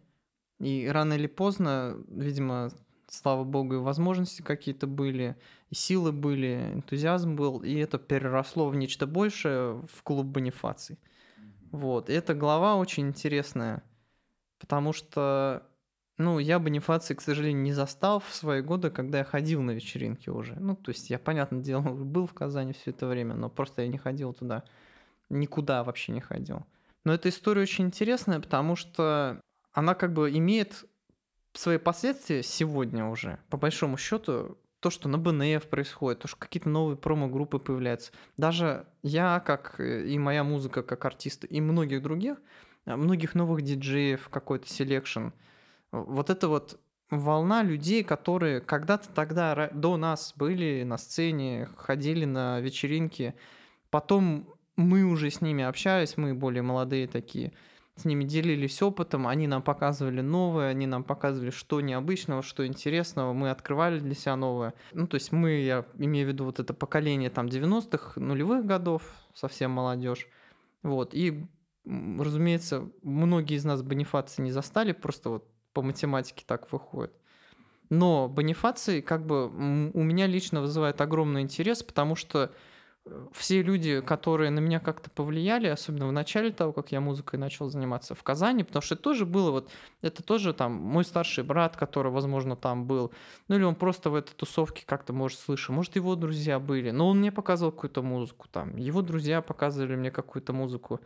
[0.61, 2.71] и рано или поздно, видимо,
[3.09, 5.37] слава богу, и возможности какие-то были,
[5.71, 10.99] и силы были, энтузиазм был, и это переросло в нечто большее в клуб Бонифаций.
[11.71, 13.83] Вот, и эта глава очень интересная,
[14.59, 15.68] потому что,
[16.19, 20.29] ну, я Бонифаций, к сожалению, не застал в свои годы, когда я ходил на вечеринки
[20.29, 20.55] уже.
[20.57, 23.89] Ну, то есть я, понятное дело, был в Казани все это время, но просто я
[23.89, 24.65] не ходил туда
[25.31, 26.67] никуда вообще не ходил.
[27.05, 29.41] Но эта история очень интересная, потому что
[29.73, 30.85] она как бы имеет
[31.53, 33.39] свои последствия сегодня уже.
[33.49, 38.13] По большому счету, то, что на БНФ происходит, то, что какие-то новые промо-группы появляются.
[38.37, 42.37] Даже я, как и моя музыка, как артист, и многих других,
[42.85, 45.29] а, многих новых диджеев, какой-то selection,
[45.93, 46.79] вот это вот
[47.11, 53.35] волна людей, которые когда-то тогда до нас были на сцене, ходили на вечеринки,
[53.91, 54.47] потом
[54.77, 57.53] мы уже с ними общались, мы более молодые такие,
[57.97, 63.33] с ними делились опытом, они нам показывали новое, они нам показывали, что необычного, что интересного,
[63.33, 64.75] мы открывали для себя новое.
[64.93, 69.03] Ну, то есть мы, я имею в виду вот это поколение там 90-х, нулевых годов,
[69.35, 70.29] совсем молодежь.
[70.85, 71.45] Вот, и,
[71.85, 75.49] разумеется, многие из нас бонифации не застали, просто вот
[75.79, 77.13] по математике так выходит.
[77.89, 82.51] Но бонифации как бы у меня лично вызывает огромный интерес, потому что
[83.33, 87.69] все люди, которые на меня как-то повлияли, особенно в начале того, как я музыкой начал
[87.69, 89.71] заниматься в Казани, потому что это тоже было вот,
[90.03, 93.13] это тоже там мой старший брат, который, возможно, там был,
[93.47, 97.09] ну или он просто в этой тусовке как-то, может, слышал, может, его друзья были, но
[97.09, 101.01] он мне показывал какую-то музыку там, его друзья показывали мне какую-то музыку,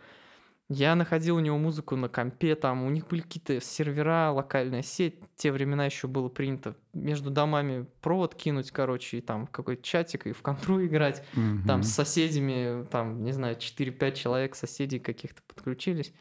[0.73, 5.21] я находил у него музыку на компе, там у них были какие-то сервера, локальная сеть.
[5.21, 10.27] В те времена еще было принято между домами провод кинуть, короче, и там какой-то чатик,
[10.27, 11.23] и в контру играть.
[11.35, 11.67] Mm-hmm.
[11.67, 16.13] Там с соседями, там, не знаю, 4-5 человек соседей каких-то подключились.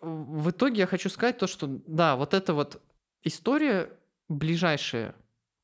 [0.00, 2.82] В итоге я хочу сказать то, что да, вот эта вот
[3.22, 3.90] история
[4.28, 5.14] ближайшая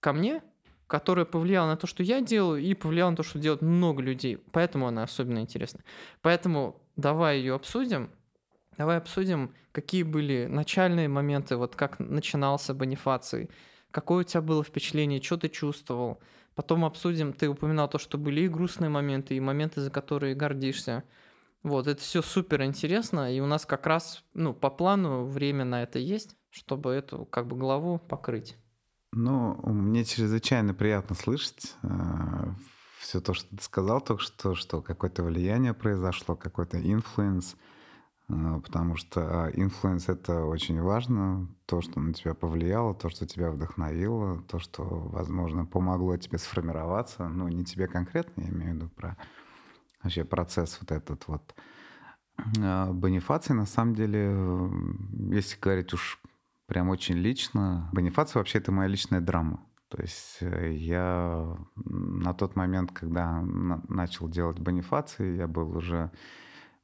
[0.01, 0.43] ко мне,
[0.87, 4.39] которая повлияла на то, что я делаю, и повлияла на то, что делают много людей.
[4.53, 5.81] Поэтому она особенно интересна.
[6.23, 8.11] Поэтому давай ее обсудим.
[8.79, 13.49] Давай обсудим, какие были начальные моменты, вот как начинался Бонифаций,
[13.91, 16.21] какое у тебя было впечатление, что ты чувствовал.
[16.55, 21.05] Потом обсудим, ты упоминал то, что были и грустные моменты, и моменты, за которые гордишься.
[21.62, 25.83] Вот, это все супер интересно, и у нас как раз, ну, по плану время на
[25.83, 28.57] это есть, чтобы эту, как бы, главу покрыть.
[29.12, 31.89] Ну, мне чрезвычайно приятно слышать э,
[33.01, 37.76] все то, что ты сказал только что, что какое-то влияние произошло, какой-то influence– а,
[38.29, 44.43] потому что инфлюенс— это очень важно, то, что на тебя повлияло, то, что тебя вдохновило,
[44.43, 49.17] то, что, возможно, помогло тебе сформироваться, ну, не тебе конкретно, я имею в виду про
[50.03, 51.55] вообще процесс вот этот вот.
[52.61, 54.37] А, Бонифаций, на самом деле,
[55.33, 56.21] если говорить уж
[56.67, 59.61] прям очень лично, Бонифаций вообще это моя личная драма.
[59.89, 63.41] То есть э, я на тот момент, когда
[63.89, 66.11] начал делать Бонифаций, я был уже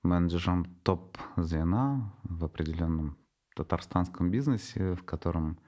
[0.03, 3.17] менеджером топ-звена в определенном
[3.55, 5.59] татарстанском бизнесе, в котором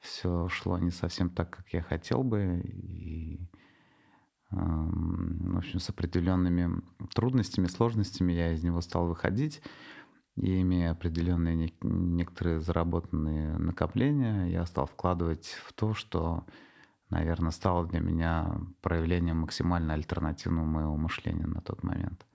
[0.00, 3.48] все шло не совсем так, как я хотел бы, и,
[4.50, 6.82] в общем, с определенными
[7.14, 9.62] трудностями, сложностями я из него стал выходить,
[10.36, 16.46] и имея определенные некоторые заработанные накопления, я стал вкладывать в то, что,
[17.10, 22.26] наверное, стало для меня проявлением максимально альтернативного моего мышления на тот момент.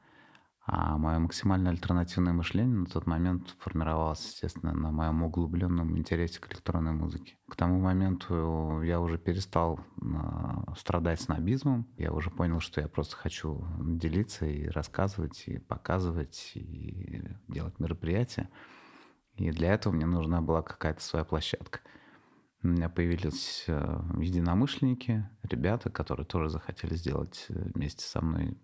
[0.70, 6.52] А мое максимально альтернативное мышление на тот момент формировалось, естественно, на моем углубленном интересе к
[6.52, 7.38] электронной музыке.
[7.48, 11.88] К тому моменту я уже перестал а, страдать снобизмом.
[11.98, 18.50] Я уже понял, что я просто хочу делиться и рассказывать, и показывать, и делать мероприятия.
[19.36, 21.80] И для этого мне нужна была какая-то своя площадка.
[22.62, 28.58] У меня появились э, единомышленники, ребята, которые тоже захотели сделать э, вместе со мной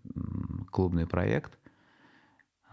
[0.69, 1.57] клубный проект.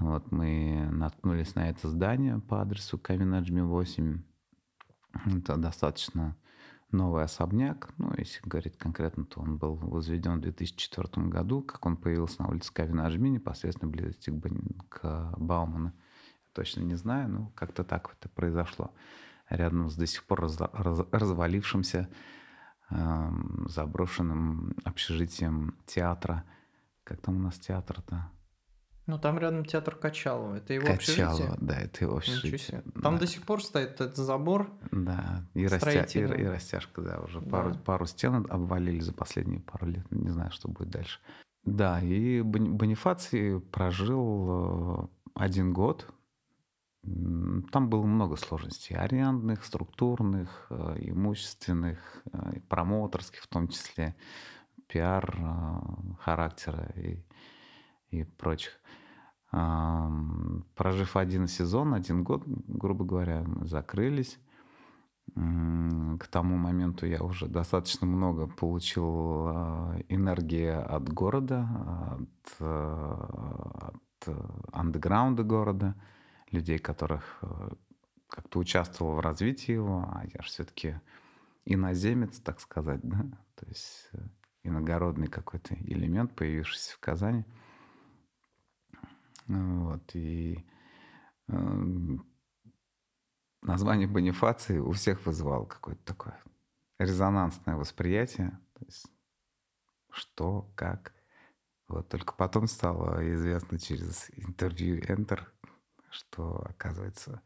[0.00, 4.22] Вот мы наткнулись на это здание по адресу Каменаджми 8.
[5.26, 6.38] Это достаточно
[6.90, 7.92] новый особняк.
[7.98, 11.60] Ну, если говорить конкретно, то он был возведен в 2004 году.
[11.60, 14.32] Как он появился на улице Кавинаджми, непосредственно близости
[14.88, 15.92] к, Бауману.
[16.54, 18.94] Точно не знаю, но как-то так это произошло.
[19.50, 22.08] рядом с до сих пор раз, раз, развалившимся
[22.88, 23.30] э,
[23.66, 26.44] заброшенным общежитием театра.
[27.04, 28.30] Как там у нас театр-то?
[29.10, 30.54] Ну, там рядом театр Качалова.
[30.54, 31.58] Это его Качалова, общежитие?
[31.60, 32.82] да, это его общежитие.
[33.02, 33.20] Там да.
[33.20, 34.70] до сих пор стоит этот забор.
[34.92, 36.06] Да, и, растя...
[36.14, 37.50] и, растяжка, да, уже Да.
[37.50, 40.08] Пару, пару стен обвалили за последние пару лет.
[40.12, 41.18] Не знаю, что будет дальше.
[41.64, 46.06] Да, и Бон- Бонифаций прожил э, один год.
[47.02, 48.94] Там было много сложностей.
[48.94, 51.98] Арендных, структурных, э, имущественных,
[52.32, 54.14] э, промоутерских в том числе,
[54.86, 55.36] пиар
[56.20, 57.24] характера и,
[58.10, 58.79] и прочих.
[59.50, 64.38] Прожив один сезон, один год, грубо говоря, мы закрылись.
[65.34, 71.68] К тому моменту я уже достаточно много получил э, энергии от города,
[72.18, 73.86] от, э,
[74.26, 74.36] от
[74.72, 75.94] андеграунда города,
[76.50, 77.70] людей, которых э,
[78.28, 81.00] как-то участвовал в развитии его, а я же все-таки
[81.64, 83.24] иноземец, так сказать, да,
[83.54, 84.18] то есть э,
[84.64, 87.44] иногородный какой-то элемент, появившийся в Казани.
[89.50, 90.64] Вот, и
[91.48, 92.24] эм,
[93.62, 96.40] название Бонифации у всех вызывало какое-то такое
[96.98, 98.50] резонансное восприятие.
[98.74, 99.06] То есть
[100.10, 101.14] что, как.
[101.88, 105.40] Вот только потом стало известно через интервью Enter,
[106.10, 107.42] что, оказывается,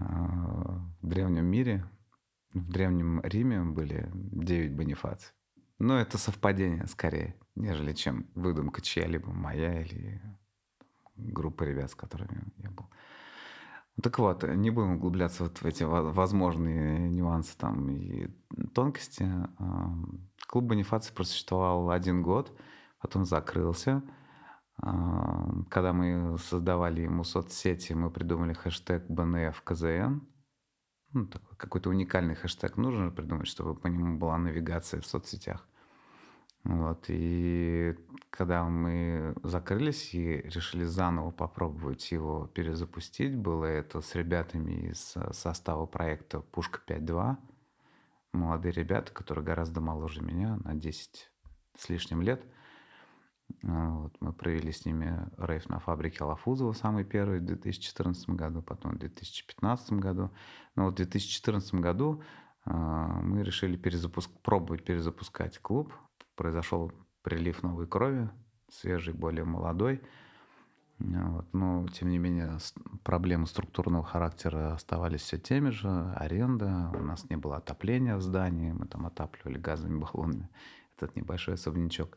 [0.00, 1.88] э, в древнем мире,
[2.52, 5.32] в древнем Риме были 9 бонифаций.
[5.78, 10.20] Но это совпадение скорее, нежели чем выдумка чья-либо моя или
[11.16, 12.86] группы ребят, с которыми я был.
[14.02, 18.28] Так вот, не будем углубляться вот в эти во- возможные нюансы там и
[18.74, 19.30] тонкости.
[20.48, 22.52] Клуб Бонифаций просуществовал один год,
[23.00, 24.02] потом закрылся.
[24.76, 30.20] Когда мы создавали ему соцсети, мы придумали хэштег БНФКЗН.
[31.12, 35.68] Ну, такой какой-то уникальный хэштег нужно придумать, чтобы по нему была навигация в соцсетях.
[36.64, 37.94] Вот, и
[38.30, 45.32] когда мы закрылись и решили заново попробовать его перезапустить, было это с ребятами из э,
[45.34, 47.36] состава проекта «Пушка 5.2».
[48.32, 51.30] Молодые ребята, которые гораздо моложе меня, на 10
[51.76, 52.42] с лишним лет.
[53.62, 58.94] Вот, мы провели с ними рейв на фабрике Лафузова, самый первый в 2014 году, потом
[58.94, 60.30] в 2015 году.
[60.76, 62.22] Но вот в 2014 году
[62.64, 64.30] а, мы решили перезапуск...
[64.42, 65.92] пробовать перезапускать клуб.
[66.34, 68.30] Произошел прилив новой крови,
[68.68, 70.02] свежий, более молодой.
[71.00, 71.46] А, Вот.
[71.52, 72.58] Но, тем не менее,
[73.02, 75.88] проблемы структурного характера оставались все теми же.
[76.16, 80.48] Аренда, у нас не было отопления в здании, мы там отапливали газовыми баллонами
[80.96, 82.16] этот небольшой особнячок.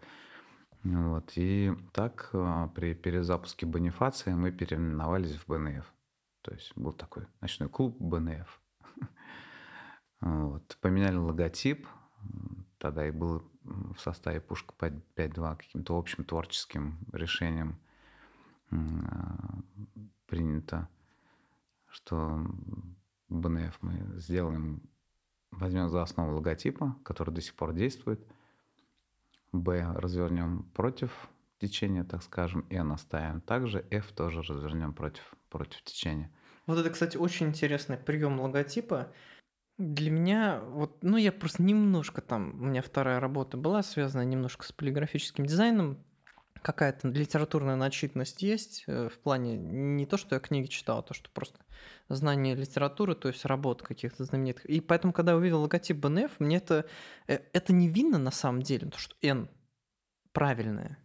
[0.83, 1.31] Вот.
[1.35, 5.85] И так а, при перезапуске Бонифация мы переименовались в БНФ.
[6.41, 8.61] То есть был такой ночной клуб БНФ.
[10.19, 10.77] Вот.
[10.81, 11.87] Поменяли логотип.
[12.79, 17.79] Тогда и был в составе Пушка 5.2 каким-то общим творческим решением
[18.71, 19.59] а,
[20.27, 20.87] принято,
[21.89, 22.45] что
[23.29, 24.81] БНФ мы сделаем,
[25.51, 28.25] возьмем за основу логотипа, который до сих пор действует,
[29.53, 36.31] Б развернем против течения, так скажем, Н оставим также, F тоже развернем против, против течения.
[36.65, 39.11] Вот это, кстати, очень интересный прием логотипа.
[39.77, 44.65] Для меня, вот, ну, я просто немножко там, у меня вторая работа была связана немножко
[44.65, 46.03] с полиграфическим дизайном.
[46.63, 51.13] Какая-то литературная начитанность есть э, в плане не то, что я книги читал, а то,
[51.13, 51.59] что просто
[52.09, 54.65] знание литературы, то есть работ каких-то знаменитых.
[54.65, 56.85] И поэтому, когда я увидел логотип БНФ, мне это,
[57.27, 59.47] э, это не видно на самом деле, то, что N
[60.31, 60.97] правильное.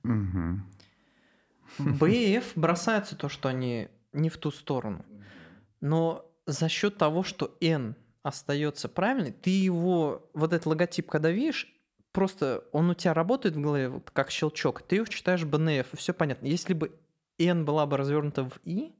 [1.79, 5.05] БФ бросается то, что они не в ту сторону.
[5.81, 11.75] Но за счет того, что N остается правильный, ты его, вот этот логотип, когда видишь,
[12.13, 15.97] просто он у тебя работает в голове вот как щелчок, ты его читаешь БНФ, и
[15.97, 16.47] все понятно.
[16.47, 16.93] Если бы
[17.39, 18.95] N была бы развернута в И,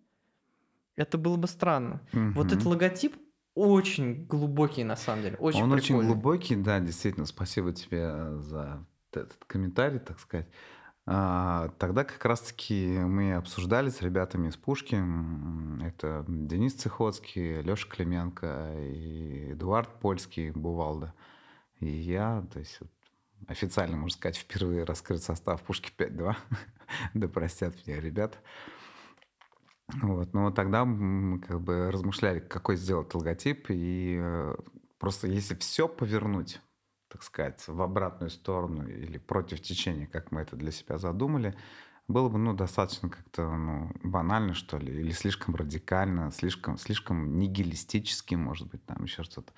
[0.97, 2.01] это было бы странно.
[2.13, 2.55] Вот Мгм.
[2.55, 3.17] этот логотип
[3.55, 6.15] очень глубокий на самом деле, очень Он очень прикольный.
[6.15, 7.27] глубокий, да, действительно.
[7.27, 10.49] Спасибо тебе за этот комментарий, так сказать.
[11.05, 15.03] А, Тогда как раз-таки мы обсуждали с ребятами из Пушки.
[15.83, 21.13] Это Денис Цехоцкий, Леша Клименко и Эдуард Польский, Бувалда.
[21.81, 22.79] И я, то есть
[23.49, 26.37] официально, можно сказать, впервые раскрыт состав Пушки 5.2.
[27.15, 28.39] Да простят меня ребята.
[30.01, 34.55] Вот, но тогда мы как бы размышляли, какой сделать логотип, и э,
[34.99, 36.61] просто если все повернуть,
[37.13, 41.55] так сказать, в обратную сторону или против течения, как мы это для себя задумали,
[42.09, 48.35] было бы, ну, достаточно как-то, ну, банально, что ли, или слишком радикально, слишком, слишком нигилистически,
[48.35, 49.53] может быть, там еще что-то.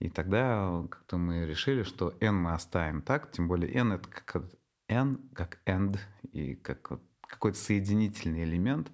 [0.00, 4.44] И тогда как-то мы решили, что n мы оставим так, тем более n это как
[4.88, 5.98] n, как end,
[6.32, 8.90] и как вот какой-то соединительный элемент,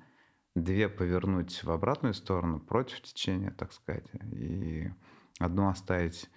[0.55, 4.91] две повернуть в обратную сторону, против течения, так сказать, и
[5.39, 6.29] одну оставить.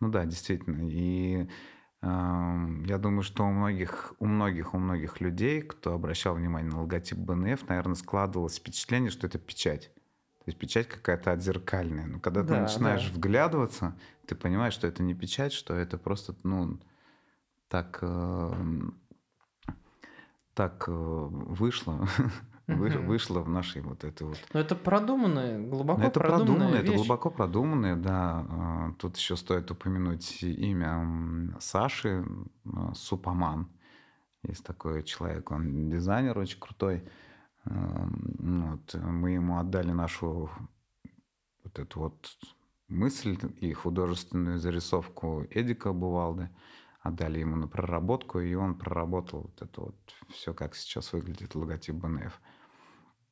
[0.00, 0.88] Ну да, действительно.
[0.88, 1.46] И
[2.02, 7.18] я думаю, что у многих, у многих, у многих людей, кто обращал внимание на логотип
[7.18, 9.92] БНФ, наверное, складывалось впечатление, что это печать.
[10.38, 12.06] То есть печать какая-то отзеркальная.
[12.06, 13.14] Но когда да, ты начинаешь да.
[13.14, 16.80] вглядываться, ты понимаешь, что это не печать, что это просто, ну,
[17.68, 18.52] так, э,
[20.54, 22.08] так э, вышло,
[22.74, 23.06] угу.
[23.06, 24.38] вышло в нашей вот этой вот.
[24.52, 28.46] Но это продуманное, глубоко это продуманное, продуманное это глубоко продуманное, да.
[28.48, 32.24] А, тут еще стоит упомянуть имя Саши
[32.64, 33.68] а, Супаман.
[34.42, 37.04] Есть такой человек, он дизайнер очень крутой.
[37.66, 40.50] Вот, мы ему отдали нашу
[41.62, 42.38] вот эту вот
[42.88, 46.48] мысль и художественную зарисовку Эдика Бувалды
[47.00, 49.96] отдали ему на проработку, и он проработал вот это вот
[50.28, 52.40] все, как сейчас выглядит логотип БНФ.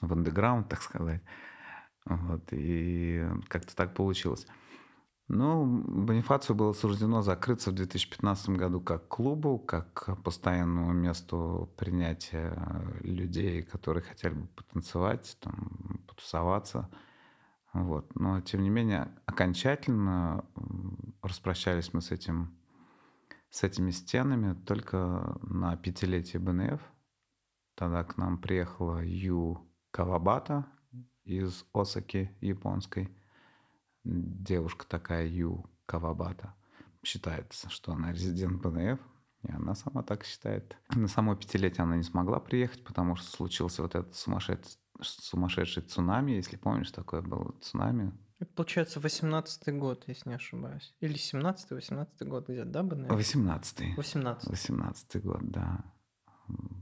[0.00, 1.20] в андеграунд, так сказать.
[2.06, 4.46] Вот, и как-то так получилось.
[5.28, 5.66] Ну,
[6.06, 12.56] Бонифацию было суждено закрыться в 2015 году как клубу, как постоянному месту принятия
[13.02, 16.88] людей, которые хотели бы потанцевать, там, потусоваться–
[17.74, 18.14] вот.
[18.14, 20.44] Но, тем не менее, окончательно
[21.22, 22.56] распрощались мы с, этим,
[23.50, 26.80] с этими стенами только на пятилетие БНФ.
[27.74, 30.66] Тогда к нам приехала Ю Кавабата
[31.24, 33.12] из Осаки японской.
[34.04, 36.54] Девушка такая Ю Кавабата.
[37.04, 39.00] Считается, что она резидент БНФ.
[39.42, 40.76] И она сама так считает.
[40.94, 46.32] На само пятилетие она не смогла приехать, потому что случился вот этот сумасшедший сумасшедший цунами,
[46.32, 48.12] если помнишь, такое было цунами.
[48.38, 50.94] Это получается 18-й год, если не ошибаюсь.
[51.00, 53.18] Или 17-й, 18-й год где-то, да, бы, наверное?
[53.18, 53.94] 18-й.
[53.94, 55.84] 18 18-й год, да.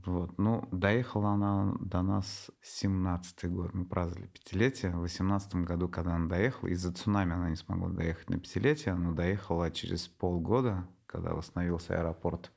[0.05, 0.37] Вот.
[0.37, 2.51] Ну, доехала она до нас
[2.81, 3.73] 17-й год.
[3.73, 4.91] Мы праздновали пятилетие.
[4.91, 9.11] В 18 году, когда она доехала, из-за цунами она не смогла доехать на пятилетие, она
[9.11, 12.51] доехала через полгода, когда восстановился аэропорт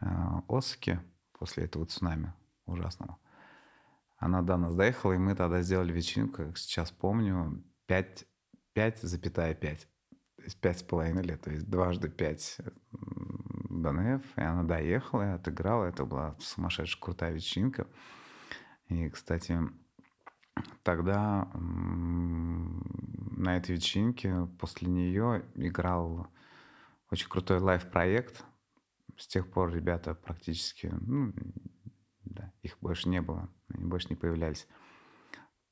[0.00, 0.06] э,
[0.48, 1.00] Осаки
[1.32, 2.32] после этого цунами
[2.66, 3.18] ужасного.
[4.18, 8.26] Она до нас доехала, и мы тогда сделали вечеринку, как сейчас помню, 5,
[8.74, 9.78] 5,5.
[10.36, 12.60] То есть 5,5 лет, то есть дважды 5
[13.70, 14.22] ДНФ.
[14.36, 15.84] И она доехала и отыграла.
[15.84, 17.86] Это была сумасшедшая крутая вечеринка.
[18.88, 19.56] И, кстати,
[20.82, 26.26] тогда на этой вечеринке после нее играл
[27.10, 28.44] очень крутой лайв-проект.
[29.16, 31.32] С тех пор ребята практически, ну,
[32.24, 33.48] да, их больше не было
[33.78, 34.66] они больше не появлялись.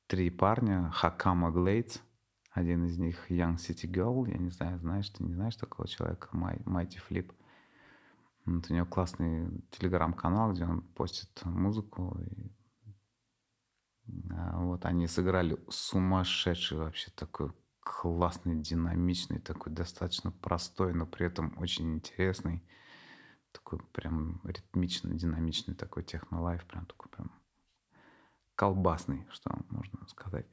[0.07, 1.99] Три парня, Хакама Глейдс,
[2.53, 6.29] один из них Young City Girl, я не знаю, знаешь, ты не знаешь такого человека,
[6.33, 7.31] Mighty Flip.
[8.47, 12.17] Вот у него классный телеграм-канал, где он постит музыку.
[12.25, 12.53] И...
[14.31, 21.59] А вот они сыграли сумасшедший вообще такой классный, динамичный, такой достаточно простой, но при этом
[21.59, 22.63] очень интересный.
[23.53, 27.33] Такой прям ритмичный, динамичный такой технолайф, прям такой прям
[28.57, 30.47] колбасный, что можно сказать.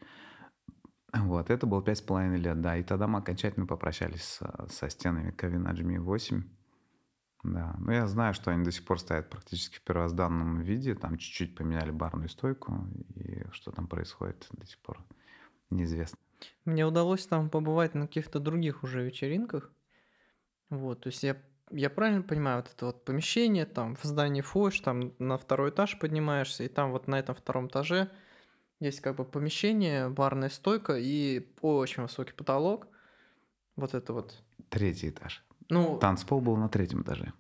[1.14, 2.78] Вот, это было пять с половиной лет, да.
[2.78, 6.44] И тогда мы окончательно попрощались со, со стенами Кавина Джми 8.
[7.44, 10.96] Да, но я знаю, что они до сих пор стоят практически в первозданном виде.
[10.96, 15.04] Там чуть-чуть поменяли барную стойку, и что там происходит до сих пор
[15.70, 16.18] неизвестно.
[16.66, 19.72] Мне удалось там побывать на каких-то других уже вечеринках.
[20.70, 21.38] Вот, то есть я
[21.74, 25.98] я правильно понимаю, вот это вот помещение, там в здании Фош, там на второй этаж
[26.00, 28.10] поднимаешься, и там вот на этом втором этаже
[28.80, 32.88] Есть как бы помещение, барная стойка и очень высокий потолок.
[33.76, 34.44] Вот это вот.
[34.70, 35.44] Третий этаж.
[35.70, 37.34] Ну, Танцпол был на третьем этаже.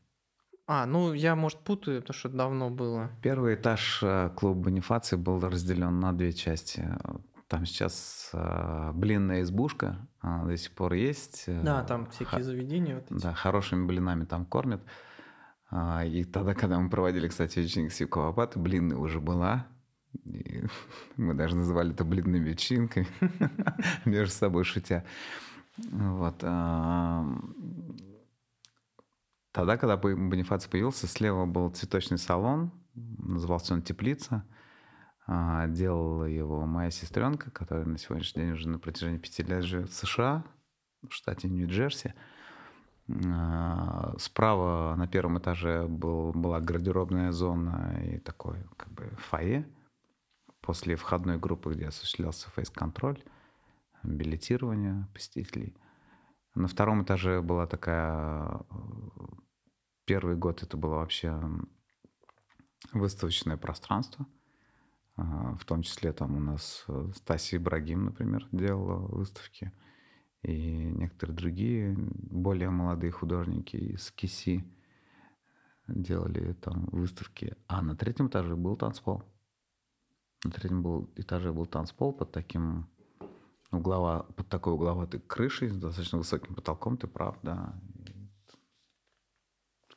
[0.68, 3.12] а, ну я, может, путаю, потому что давно было.
[3.22, 6.88] Первый этаж э, клуба Бонифации был разделен на две части.
[7.54, 11.44] Там сейчас э, блинная избушка она до сих пор есть.
[11.48, 13.22] Да, там ха- всякие заведения вот эти.
[13.22, 14.82] Да, хорошими блинами там кормят.
[15.70, 19.68] А, И тогда, когда мы проводили, кстати, вечеринку Сивка Лопаты, блинная уже была.
[20.26, 20.64] И
[21.18, 23.08] мы даже называли это блинными вечеринками,
[24.06, 25.06] между собой шутя.
[25.78, 26.40] Вот.
[26.42, 27.24] а,
[29.52, 34.44] Тогда, когда Бо- Бонифаций появился, слева был цветочный салон, назывался он «Теплица».
[35.26, 39.90] А, Делала его моя сестренка, которая на сегодняшний день уже на протяжении пяти лет живет
[39.90, 40.44] в США,
[41.08, 42.14] в штате Нью-Джерси.
[43.26, 49.68] А, Справа на первом этаже был, была гардеробная зона и такой как бы фойе.
[50.62, 53.22] После входной группы, где осуществлялся фейс-контроль,
[54.04, 55.76] билетирование посетителей.
[56.56, 58.62] На втором этаже была такая...
[60.06, 61.42] Первый год это было вообще
[62.92, 64.26] выставочное пространство.
[65.16, 69.72] А, В том числе там у нас э, Стасия Ибрагим, например, делала выставки.
[70.42, 74.66] И некоторые другие более молодые художники из Киси
[75.88, 77.56] делали там выставки.
[77.68, 79.24] А на третьем этаже был танцпол.
[80.44, 82.90] На третьем был, этаже был танцпол под таким
[83.72, 87.80] углова, под такой угловатой крышей с достаточно высоким потолком, ты прав, да.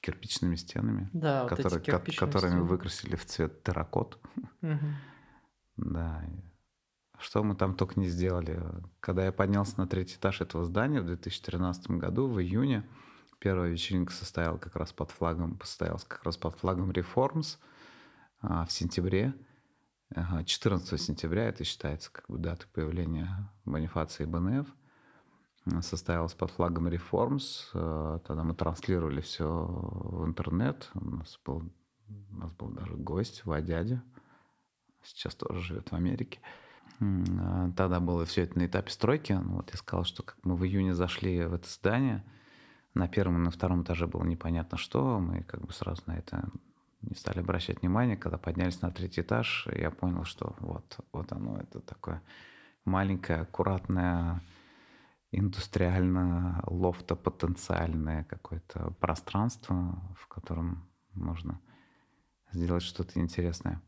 [0.07, 2.63] Кирпичными стенами, Да, вот которые, ко- кирпичные которыми стены.
[2.65, 4.21] выкрасили в цвет терракот.
[4.61, 4.95] Мгм.
[5.77, 6.25] Да.
[7.19, 8.63] Что мы там только не сделали.
[9.01, 12.87] Когда я поднялся на третий этаж этого здания в 2013 году, в июне,
[13.41, 17.59] первая вечеринка состояла как раз под флагом, состоялась как раз под флагом Reforms
[18.43, 19.35] а, в сентябре.
[20.15, 24.69] Ага, 14 сентября, это считается как бы дата появления Бонифации и БНФ.
[25.81, 27.71] Состоялась под флагом Reforms.
[27.75, 30.91] э, Тогда мы транслировали все в интернет.
[30.95, 31.71] У нас был,
[32.31, 34.03] у нас был даже гость, Вадядя.
[35.03, 36.41] Сейчас тоже живет в Америке.
[37.01, 39.33] А, Тогда было все это на этапе стройки.
[39.33, 42.25] Ну, вот я сказал, что как мы в июне зашли в это здание,
[42.95, 45.19] на первом и на втором этаже было непонятно что.
[45.19, 46.49] Мы как бы сразу на это
[47.03, 48.17] не стали обращать внимание.
[48.17, 52.23] Когда поднялись на третий этаж, я понял, что вот, вот оно, это такое
[52.85, 54.41] маленькое, аккуратное,
[55.33, 61.61] индустриально лофтопотенциальное какое-то пространство, в котором можно
[62.53, 63.83] сделать что-то интересное.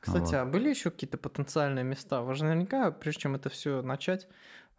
[0.00, 0.34] Кстати, Вот.
[0.34, 2.22] а были еще какие-то потенциальные места?
[2.22, 4.28] Вы же наверняка, прежде чем это все начать,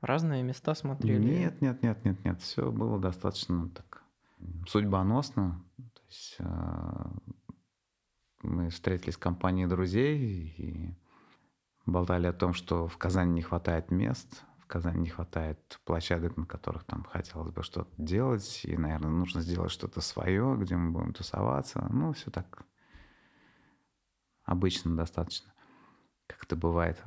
[0.01, 1.23] разные места смотрели.
[1.23, 2.41] Нет, нет, нет, нет, нет.
[2.41, 4.03] Все было достаточно так
[4.67, 5.63] судьбоносно.
[5.77, 6.45] То есть э,
[8.41, 10.97] мы встретились с компанией друзей и
[11.85, 16.45] болтали о том, что в Казани не хватает мест, в Казани не хватает площадок, на
[16.45, 21.13] которых там хотелось бы что-то делать, и, наверное, нужно сделать что-то свое, где мы будем
[21.13, 21.85] тусоваться.
[21.89, 22.65] Ну, все так
[24.45, 25.53] обычно достаточно,
[26.27, 27.01] как это бывает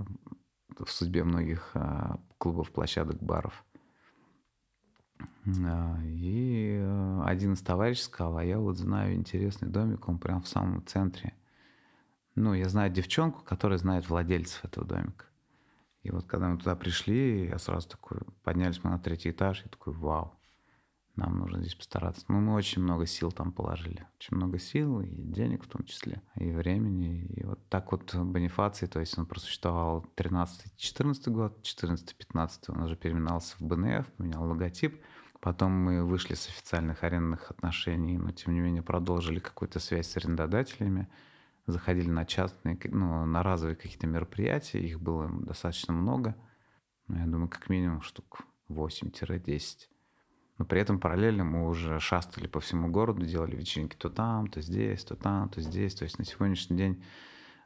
[0.79, 3.65] в судьбе многих а, клубов, площадок, баров.
[5.19, 10.43] А, И э, один из товарищей сказал, а я вот знаю интересный домик, он прям
[10.43, 11.33] в самом центре.
[12.35, 15.25] Ну, я знаю девчонку, которая знает владельцев этого домика.
[16.07, 19.69] И вот когда мы туда пришли, я сразу такой, поднялись мы на третий этаж, я
[19.69, 20.39] такой, вау,
[21.17, 22.25] нам нужно здесь постараться.
[22.29, 24.07] Ну, мы очень много сил там положили.
[24.17, 27.25] Очень много сил и денег в том числе, и времени.
[27.25, 33.57] И вот так вот Бонифаций, то есть он просуществовал 13-14 год, 14-15 он уже переименовался
[33.59, 35.03] в БНФ, поменял логотип.
[35.41, 40.17] Потом мы вышли с официальных арендных отношений, но тем не менее продолжили какую-то связь с
[40.17, 41.09] арендодателями,
[41.67, 46.37] заходили на частные, ну, на разовые какие-то мероприятия, их было достаточно много.
[47.09, 49.89] Ну, я думаю, как минимум штук 8-10.
[50.59, 54.61] Но при этом параллельно мы уже шастали по всему городу, делали вечеринки то там, то
[54.61, 55.95] здесь, то там, то здесь.
[55.95, 57.05] То есть на сегодняшний день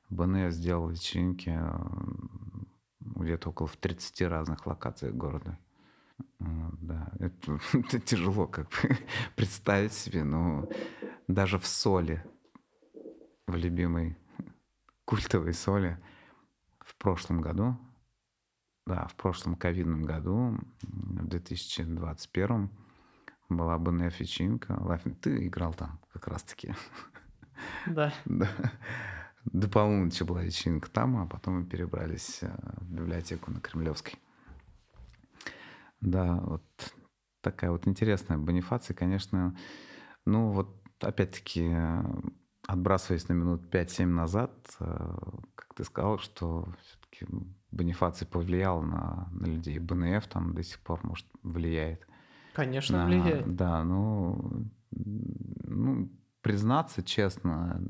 [0.08, 1.78] БНФ сделал вечеринки э,
[3.00, 5.58] где-то около в 30 разных локациях города.
[6.38, 8.98] Да, это, это тяжело как бы
[9.36, 10.68] представить себе, но
[11.28, 12.24] даже в соли,
[13.50, 14.16] в любимой
[15.04, 15.98] культовой соли
[16.80, 17.76] в прошлом году,
[18.86, 22.70] да, в прошлом ковидном году, в 2021
[23.48, 24.76] была БНФ вечеринка.
[24.80, 26.74] Лафин, ты играл там как раз-таки.
[27.86, 28.12] Да.
[28.24, 28.48] Да.
[29.44, 34.14] До полуночи была вечеринка там, а потом мы перебрались э, в библиотеку на Кремлевской.
[36.00, 36.64] Да, вот
[37.40, 39.56] такая вот интересная Бонифация, конечно.
[40.26, 42.02] Ну, вот опять-таки э,
[42.70, 44.84] отбрасываясь на минут 5-7 назад, э,
[45.54, 47.26] как ты сказал, что все-таки
[47.72, 49.78] Бонифаций повлиял на, на людей.
[49.78, 52.06] БНФ там до сих пор, может, влияет.
[52.52, 53.56] Конечно, на, влияет.
[53.56, 56.10] Да, ну, ну,
[56.42, 57.80] признаться честно,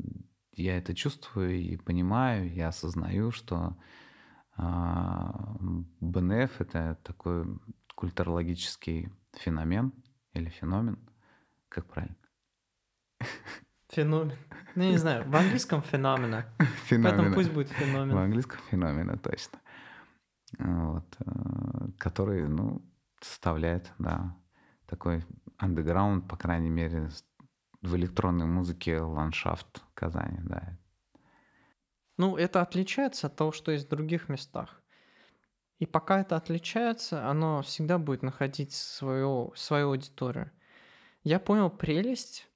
[0.53, 3.77] я это чувствую и понимаю, я осознаю, что
[4.57, 5.57] а,
[6.01, 7.47] БНФ— это такой
[7.95, 9.93] культурологический феномен
[10.33, 10.99] или феномен,
[11.69, 12.17] как правильно?
[13.91, 14.37] Феномен.
[14.77, 16.47] Ну, не знаю, в английском феномена.
[16.87, 17.11] Феномена.
[17.11, 18.15] Поэтому пусть будет феномен.
[18.15, 19.59] В английском феномена, точно.
[20.59, 21.17] Вот.
[21.21, 22.83] Э, который, ну,
[23.21, 24.37] составляет, да,
[24.87, 25.25] такой
[25.59, 27.11] андеграунд, по крайней мере,
[27.83, 30.79] в электронной музыке ландшафт Казани, да.
[32.17, 34.83] Ну, это отличается от того, что есть в других местах.
[35.79, 40.51] И пока это отличается, оно всегда будет находить свою, свою аудиторию.
[41.25, 42.50] Я понял прелесть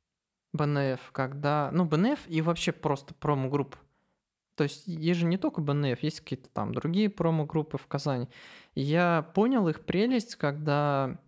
[0.55, 1.71] БНФ, когда...
[1.73, 3.77] Ну, БНФ и вообще просто промо-групп.
[4.55, 8.29] То есть есть же не только БНФ, есть какие-то там другие промо-группы в Казани.
[8.75, 11.19] я понял их прелесть, когда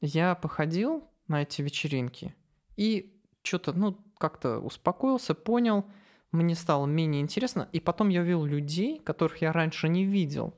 [0.00, 2.34] я походил на эти вечеринки
[2.76, 5.84] и что-то, ну, как-то успокоился, понял,
[6.32, 10.54] мне стало менее интересно, и потом я увидел людей, которых я раньше не видел,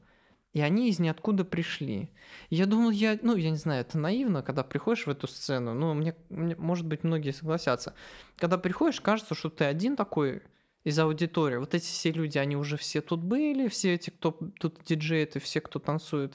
[0.52, 2.10] и они из ниоткуда пришли.
[2.50, 5.94] Я думал, я, ну, я не знаю, это наивно, когда приходишь в эту сцену, ну,
[5.94, 7.94] мне, мне, может быть, многие согласятся.
[8.36, 10.42] Когда приходишь, кажется, что ты один такой
[10.84, 11.56] из аудитории.
[11.56, 15.38] Вот эти все люди, они уже все тут были, все эти, кто тут диджеет, и
[15.38, 16.34] все, кто танцует,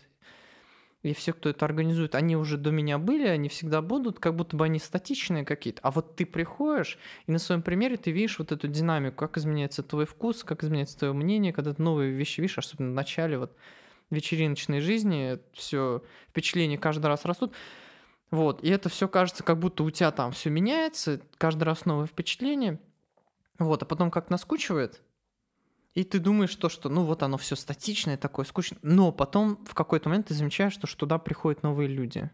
[1.03, 4.55] и все, кто это организует, они уже до меня были, они всегда будут, как будто
[4.55, 5.81] бы они статичные какие-то.
[5.83, 6.97] А вот ты приходишь,
[7.27, 10.97] и на своем примере ты видишь вот эту динамику, как изменяется твой вкус, как изменяется
[10.97, 13.55] твое мнение, когда ты новые вещи видишь, особенно в начале вот
[14.09, 17.53] вечериночной жизни, все впечатления каждый раз растут.
[18.31, 22.07] Вот, и это все кажется, как будто у тебя там все меняется, каждый раз новое
[22.07, 22.79] впечатление.
[23.57, 25.01] Вот, а потом как наскучивает,
[25.97, 28.77] и ты думаешь, что, что ну вот оно все статичное, такое скучное.
[28.83, 32.29] Но потом в какой-то момент ты замечаешь, что, что туда приходят новые люди.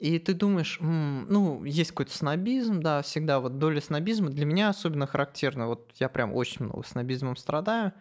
[0.00, 4.70] И ты думаешь, м-м, ну, есть какой-то снобизм, да, всегда вот доля снобизма для меня
[4.70, 5.68] особенно характерна.
[5.68, 7.92] Вот я прям очень много снобизмом страдаю.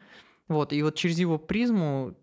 [0.48, 2.16] Вот, и вот через его призму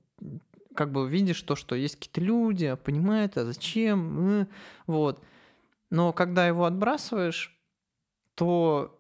[0.75, 4.49] как бы видишь то, что есть какие-то люди, а понимают, а зачем,
[4.87, 5.23] вот.
[5.91, 7.59] Но когда его отбрасываешь,
[8.35, 8.99] то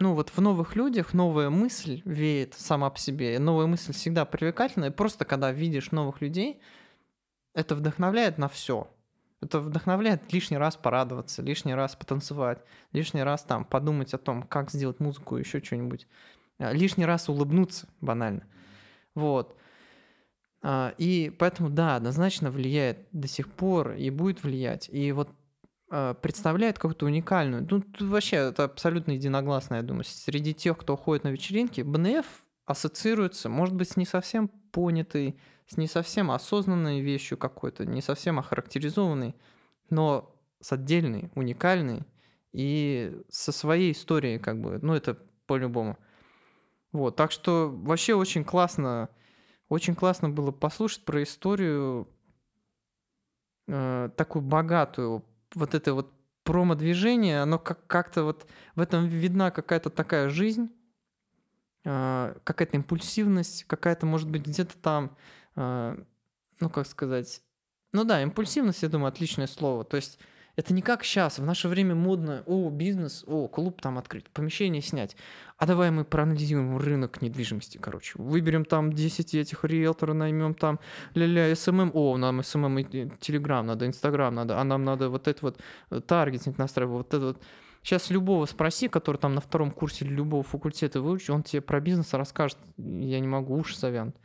[0.00, 3.38] ну вот в новых людях новая мысль веет сама по себе.
[3.38, 4.90] Новая мысль всегда привлекательная.
[4.90, 6.60] Просто когда видишь новых людей,
[7.54, 8.88] это вдохновляет на все.
[9.42, 14.70] Это вдохновляет лишний раз порадоваться, лишний раз потанцевать, лишний раз там подумать о том, как
[14.70, 16.06] сделать музыку, еще что-нибудь.
[16.58, 18.46] А, лишний раз улыбнуться, банально.
[19.14, 19.54] Вот.
[20.62, 24.88] А, и поэтому, да, однозначно влияет до сих пор и будет влиять.
[24.90, 25.30] И вот
[25.90, 27.66] а, представляет какую-то уникальную.
[27.68, 30.04] Ну, вообще, это абсолютно единогласно, я думаю.
[30.04, 32.26] Среди тех, кто ходит на вечеринки, БНФ
[32.66, 35.36] ассоциируется, может быть, с не совсем понятой,
[35.66, 39.34] с не совсем осознанной вещью какой-то, не совсем охарактеризованной,
[39.88, 42.04] но с отдельной, уникальной
[42.52, 45.98] и со своей историей, как бы, ну, это по-любому.
[46.92, 49.08] Вот, так что вообще очень классно,
[49.70, 52.08] очень классно было послушать про историю
[53.68, 56.12] э, такую богатую, вот это вот
[56.42, 60.70] промо-движение, оно как- как-то вот в этом видна какая-то такая жизнь,
[61.84, 65.16] э, какая-то импульсивность, какая-то, может быть, где-то там,
[65.54, 65.96] э,
[66.58, 67.40] ну, как сказать,
[67.92, 69.84] ну да, импульсивность, я думаю, отличное слово.
[69.84, 70.18] То есть
[70.56, 74.82] это не как сейчас, в наше время модно, о, бизнес, о, клуб там открыть, помещение
[74.82, 75.16] снять.
[75.60, 78.14] А давай мы проанализируем рынок недвижимости, короче.
[78.16, 80.80] Выберем там 10 этих риэлторов, наймем там
[81.14, 82.82] ля-ля, SMM, о, нам SMM,
[83.20, 87.26] Телеграм надо, Инстаграм надо, а нам надо вот это вот э, таргетинг настраивать, вот это
[87.26, 87.42] вот.
[87.82, 92.14] Сейчас любого спроси, который там на втором курсе любого факультета выучил, он тебе про бизнес
[92.14, 94.16] расскажет, я не могу, уши завянут.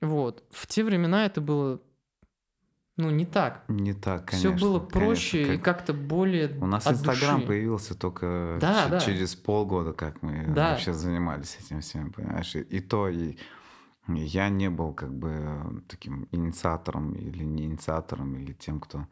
[0.00, 0.44] Вот.
[0.52, 1.80] В те времена это было
[3.02, 3.64] ну, не так.
[3.68, 4.56] Не так, конечно.
[4.56, 5.60] Все было проще конечно, как...
[5.60, 9.00] и как-то более У нас Инстаграм появился только да, ч- да.
[9.00, 10.70] через полгода, как мы да.
[10.70, 12.54] вообще занимались этим всем, понимаешь?
[12.54, 13.36] И, то, и
[14.08, 19.06] я не был как бы таким инициатором или не инициатором, или тем, кто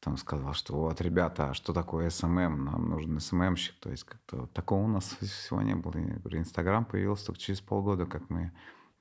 [0.00, 2.64] там сказал, что вот, ребята, а что такое SMM?
[2.64, 3.74] Нам нужен SMM щик.
[3.80, 5.96] То есть как-то такого у нас всего не было.
[5.96, 8.52] Я говорю, Инстаграм появился только через полгода, как мы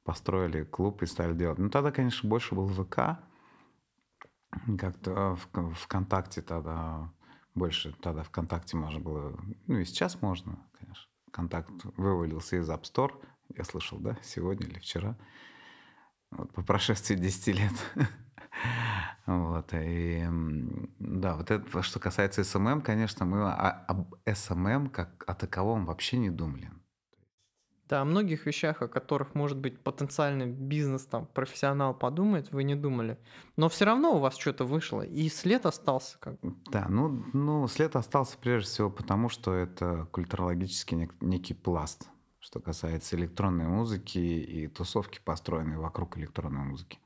[0.04, 1.58] построили клуб и стали делать.
[1.58, 3.20] Ну, тогда, конечно, больше был ВК,
[4.78, 7.12] как-то в ВКонтакте тогда
[7.54, 11.06] больше, тогда ВКонтакте можно было, ну и сейчас можно, конечно.
[11.32, 13.14] Контакт вывалился из App Store,
[13.56, 15.18] я слышал, да, сегодня или вчера,
[16.32, 17.74] вот, по прошествии 10 лет.
[19.26, 20.24] Вот, и
[21.00, 26.30] да, вот это, что касается SMM, конечно, мы об SMM как о таковом вообще не
[26.30, 26.72] думали.
[27.88, 32.76] Да, о многих вещах, о которых, может быть, потенциальный бизнес, там, профессионал подумает, вы не
[32.76, 33.20] думали.
[33.58, 36.18] Но все равно у вас что-то вышло, и след остался.
[36.20, 36.38] Как...
[36.72, 42.10] Да, ну, ну, след остался прежде всего потому, что это культурологический нек- некий пласт,
[42.40, 46.98] что касается электронной музыки и тусовки, построенной вокруг электронной музыки.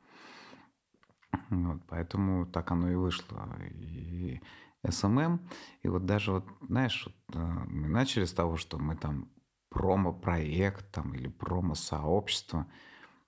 [1.50, 3.50] Вот, поэтому так оно и вышло.
[3.72, 4.42] И
[4.86, 5.40] SMM,
[5.82, 9.28] и вот даже вот, знаешь, вот, э, мы начали с того, что мы там
[9.70, 12.68] промо-проект там, или промо-сообщество.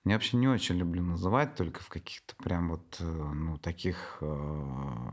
[0.04, 5.10] Я вообще не очень люблю называть, только в каких-то прям вот э, ну, таких э,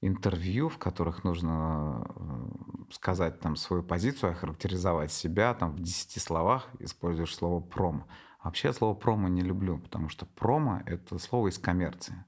[0.00, 6.68] интервью, в которых нужно э, сказать там свою позицию, охарактеризовать себя там в 10 словах,
[6.80, 8.06] используешь слово промо.
[8.42, 12.24] Вообще я слово промо не люблю, потому что промо— это слово из коммерции.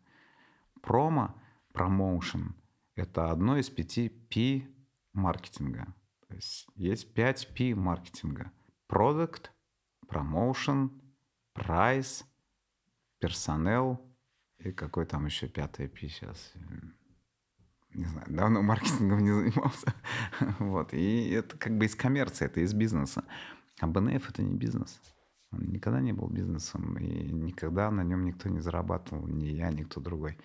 [0.81, 1.35] Промо,
[1.73, 2.55] промоушен—
[2.95, 4.67] это одно из пяти P
[5.13, 5.96] маркетинга.
[6.31, 8.53] Есть есть 5 P маркетинга.
[8.91, 9.47] Product,
[10.09, 10.91] Promotion,
[11.57, 12.25] Price,
[13.23, 13.99] Personnel
[14.59, 16.53] и какой там еще пятый P сейчас.
[17.95, 19.95] Не знаю, давно маркетингом не занимался.
[20.59, 20.93] вот.
[20.93, 23.25] И это как бы из коммерции, это из бизнеса.
[23.81, 25.01] А БНФ это не бизнес.
[25.53, 29.85] Он никогда не был бизнесом, и никогда на нем никто не зарабатывал, ни я, ни
[29.85, 30.39] кто другой.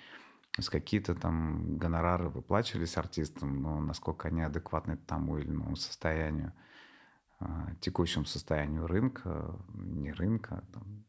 [0.54, 6.54] То есть какие-то там гонорары выплачивались артистам, но насколько они адекватны тому или иному состоянию,
[7.40, 11.06] а, текущему состоянию рынка, не рынка, там,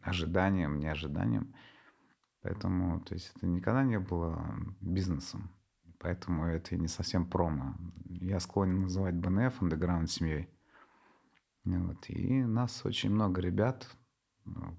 [0.00, 1.54] ожиданиям, не ожиданиям.
[2.40, 5.50] Поэтому, то есть это никогда не было бизнесом.
[5.98, 7.74] Поэтому это не совсем промо.
[8.04, 10.48] Я склонен называть БНФ андеграунд семьей.
[11.64, 12.08] Вот.
[12.08, 13.88] И нас очень много ребят,
[14.44, 14.74] ну,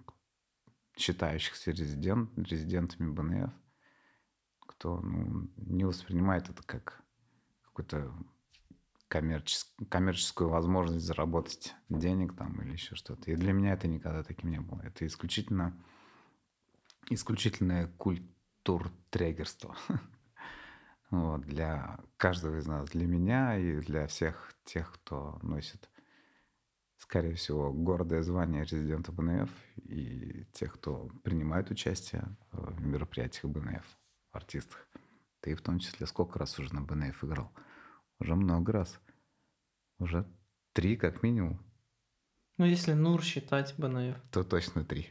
[0.97, 3.51] считающихся резидент, резидентами БНФ
[4.77, 7.01] кто ну, не воспринимает это как
[7.63, 8.13] какую-то
[9.07, 9.73] коммерчес...
[9.89, 13.31] коммерческую возможность заработать денег там или еще что-то.
[13.31, 14.81] И для меня это никогда таким не было.
[14.81, 15.75] Это исключительно
[17.09, 19.75] исключительное культуртрегерство.
[21.09, 25.89] Вот, для каждого из нас, для меня и для всех тех, кто носит,
[26.97, 29.49] скорее всего, гордое звание резидента БНФ
[29.85, 33.85] и тех, кто принимает участие в мероприятиях БНФ
[34.37, 34.87] артистах.
[35.41, 37.51] Ты в том числе сколько раз уже на БНФ играл?
[38.19, 38.99] Уже много раз.
[39.99, 40.25] Уже
[40.73, 41.63] три как минимум.
[42.57, 44.17] Ну, если Нур считать БНФ.
[44.31, 45.09] То точно три.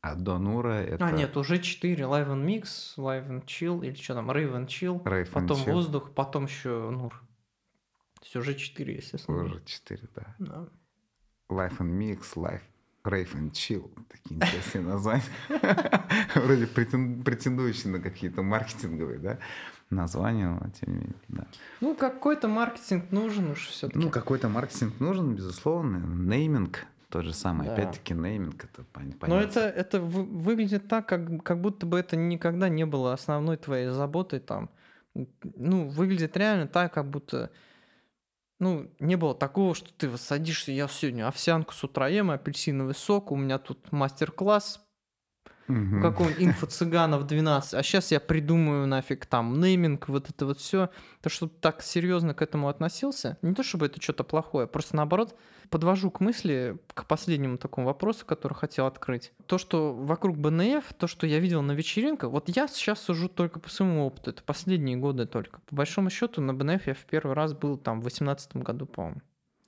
[0.00, 1.06] А до Нура это...
[1.06, 2.04] А, нет, уже четыре.
[2.04, 5.64] Live and Mix, Live and Chill, или что там, Rave and Chill, Rave потом and
[5.64, 5.72] chill.
[5.72, 7.12] Воздух, потом еще Нур.
[8.14, 9.44] То есть уже четыре, естественно.
[9.44, 10.34] Уже четыре, да.
[10.38, 10.68] да.
[11.48, 12.62] Live and Mix, Live
[13.04, 13.90] Rave and Chill.
[14.08, 15.24] Такие интересные названия.
[16.34, 19.38] Вроде претендующие на какие-то маркетинговые, да,
[19.90, 21.46] названия, но тем не менее, да.
[21.80, 23.98] Ну, какой-то маркетинг нужен уж все-таки.
[23.98, 25.98] Ну, какой-то маркетинг нужен, безусловно.
[25.98, 27.66] Нейминг тот же самый.
[27.66, 27.74] Да.
[27.74, 29.28] Опять-таки, нейминг это понятно.
[29.28, 33.88] Но это, это выглядит так, как, как будто бы это никогда не было основной твоей
[33.88, 34.70] заботой там.
[35.14, 37.50] Ну, выглядит реально так, как будто
[38.62, 43.32] ну, не было такого, что ты садишься, я сегодня овсянку с утра ем, апельсиновый сок,
[43.32, 44.80] у меня тут мастер-класс
[45.68, 46.00] угу.
[46.00, 50.90] какого-нибудь инфо-цыгана в 12, а сейчас я придумаю нафиг там нейминг, вот это вот все.
[51.20, 55.36] То, что так серьезно к этому относился, не то чтобы это что-то плохое, просто наоборот
[55.70, 59.32] подвожу к мысли, к последнему такому вопросу, который хотел открыть.
[59.46, 63.58] То, что вокруг БНФ, то, что я видел на вечеринках, вот я сейчас сужу только
[63.58, 65.60] по своему опыту, это последние годы только.
[65.62, 69.22] По большому счету на БНФ я в первый раз был там в 2018 году, по-моему.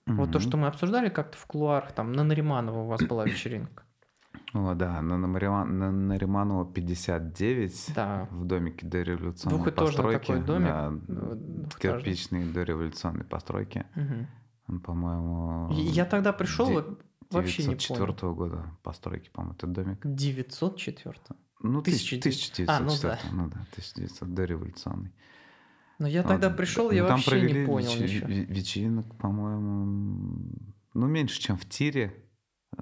[0.07, 0.14] Mm-hmm.
[0.16, 3.84] Вот то, что мы обсуждали как-то в кулуарах, там на Нариманова у вас была вечеринка.
[4.55, 8.28] О, да, на, Нариман, на Нариманова 59 да.
[8.30, 10.26] в домике дореволюционной Двухэтажный постройки.
[10.26, 10.68] такой домик.
[10.68, 11.38] Да,
[11.80, 13.84] кирпичные дореволюционные постройки.
[13.96, 14.26] Угу.
[14.68, 15.72] Он, по-моему...
[15.72, 16.66] Я тогда пришел,
[17.30, 17.78] вообще не понял.
[17.80, 19.98] 904 года постройки, по-моему, этот домик.
[20.05, 21.16] 904?
[21.62, 22.68] Ну, 1904.
[22.68, 23.18] А, ну да.
[23.32, 25.12] Ну да, 1900, дореволюционный.
[25.98, 26.57] Но я тогда вот.
[26.57, 28.52] пришел, я ну, вообще не понял вечер, ничего.
[28.52, 30.52] Вечеринок, по-моему,
[30.94, 32.24] ну, меньше, чем в тире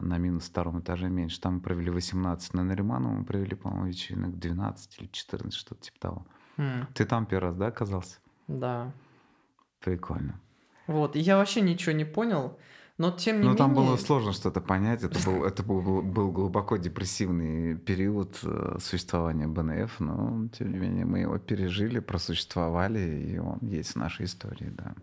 [0.00, 1.40] на минус втором этаже меньше.
[1.40, 5.98] Там мы провели 18 на Нариманову, мы провели, по-моему, вечеринок 12 или 14, что-то типа
[6.00, 6.26] того.
[6.56, 6.86] Mm.
[6.94, 8.18] Ты там первый раз, да, оказался?
[8.48, 8.92] Да.
[9.80, 10.40] Прикольно.
[10.86, 12.58] Вот, и я вообще ничего не понял,
[12.98, 13.58] но тем не ну, менее...
[13.58, 19.46] там было сложно что-то понять, это был, это был, был глубоко депрессивный период э, существования
[19.46, 24.70] БНФ, но тем не менее мы его пережили, просуществовали, и он есть в нашей истории,
[24.70, 24.94] да.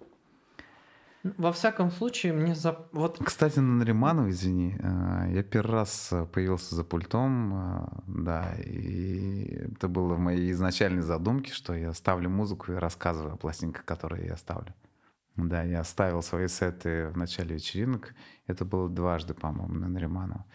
[1.23, 2.87] Во всяком случае, мне за...
[2.93, 9.67] вот Кстати, на Нариманов, извини, э, я первый раз появился за пультом, э, да, и
[9.73, 14.27] это было в моей изначальной задумке, что я ставлю музыку и рассказываю о пластинках, которые
[14.27, 14.73] я ставлю.
[15.35, 18.13] Да, я ставил свои сеты в начале вечеринок.
[18.47, 20.45] Это было дважды, по-моему, на Нариманова.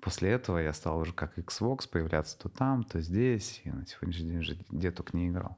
[0.00, 3.62] После этого я стал уже как Xbox появляться то там, то здесь.
[3.64, 5.56] И на сегодняшний день уже где только не играл.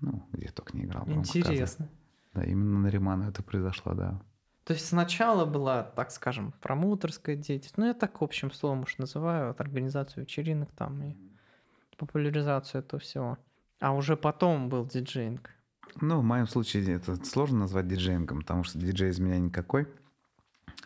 [0.00, 1.04] Ну, где только не играл.
[1.08, 1.88] Интересно.
[2.38, 4.20] Да, именно на Риману это произошло, да.
[4.64, 9.48] То есть сначала была, так скажем, промоутерская деятельность, ну я так общим словом уж называю,
[9.48, 11.16] вот, организацию вечеринок там и
[11.96, 13.38] популяризацию этого всего.
[13.80, 15.50] А уже потом был диджейнг.
[16.00, 19.88] Ну, в моем случае это сложно назвать диджеингом, потому что диджей из меня никакой.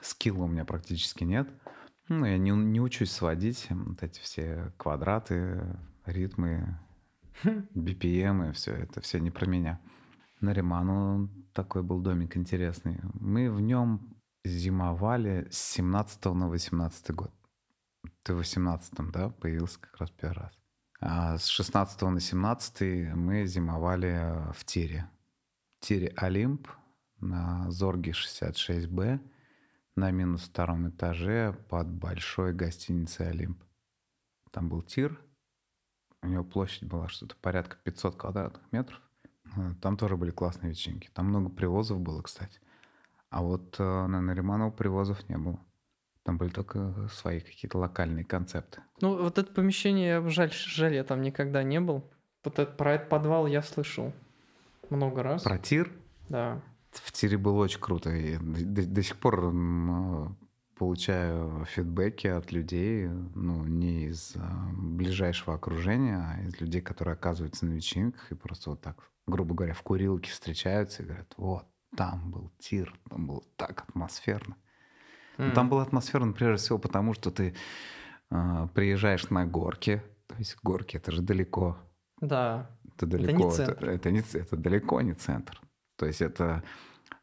[0.00, 1.48] Скилла у меня практически нет.
[2.08, 5.76] Ну, я не, не учусь сводить вот эти все квадраты,
[6.06, 6.78] ритмы,
[7.44, 9.80] BPM, все это все не про меня.
[10.42, 13.00] Нариману такой был домик интересный.
[13.14, 14.14] Мы в нем
[14.44, 17.32] зимовали с 17 на 18 год.
[18.24, 20.52] Ты в 18 да, появился как раз первый раз.
[21.00, 25.08] А с 16 на 17 мы зимовали в тире.
[25.80, 26.68] Тире Олимп
[27.20, 29.20] на Зорге 66Б
[29.94, 33.62] на минус втором этаже под большой гостиницей Олимп.
[34.50, 35.20] Там был тир,
[36.22, 39.00] у него площадь была что-то порядка 500 квадратных метров.
[39.56, 41.10] Э, там тоже были классные вечеринки.
[41.12, 42.60] Там много привозов было, кстати.
[43.30, 45.58] А вот э, на Нариманова привозов не было.
[46.24, 48.80] Там были только свои какие-то локальные концепты.
[49.00, 52.08] Ну, вот это помещение, жаль, жаль, я там никогда не был.
[52.44, 54.12] Вот это, про этот подвал я слышал
[54.90, 55.42] много раз.
[55.42, 55.90] Про тир?
[56.28, 56.60] Да.
[56.92, 58.10] В тире было очень круто.
[58.10, 60.26] И до, до сих пор э,
[60.76, 64.34] получаю фидбэки от людей, ну, не из
[64.74, 69.74] ближайшего окружения, а из людей, которые оказываются на вечеринках и просто вот так грубо говоря,
[69.74, 71.66] в курилке встречаются и говорят, вот,
[71.96, 74.56] там был тир, там было так атмосферно.
[75.38, 75.52] Mm.
[75.52, 77.54] Там было атмосферно прежде всего потому, что ты
[78.30, 81.78] э, приезжаешь на горки, то есть горки это же далеко.
[82.20, 82.70] Да.
[82.94, 83.30] Это далеко.
[83.30, 83.84] Это, не центр.
[83.84, 85.60] это, это, не, это далеко не центр.
[85.96, 86.62] То есть это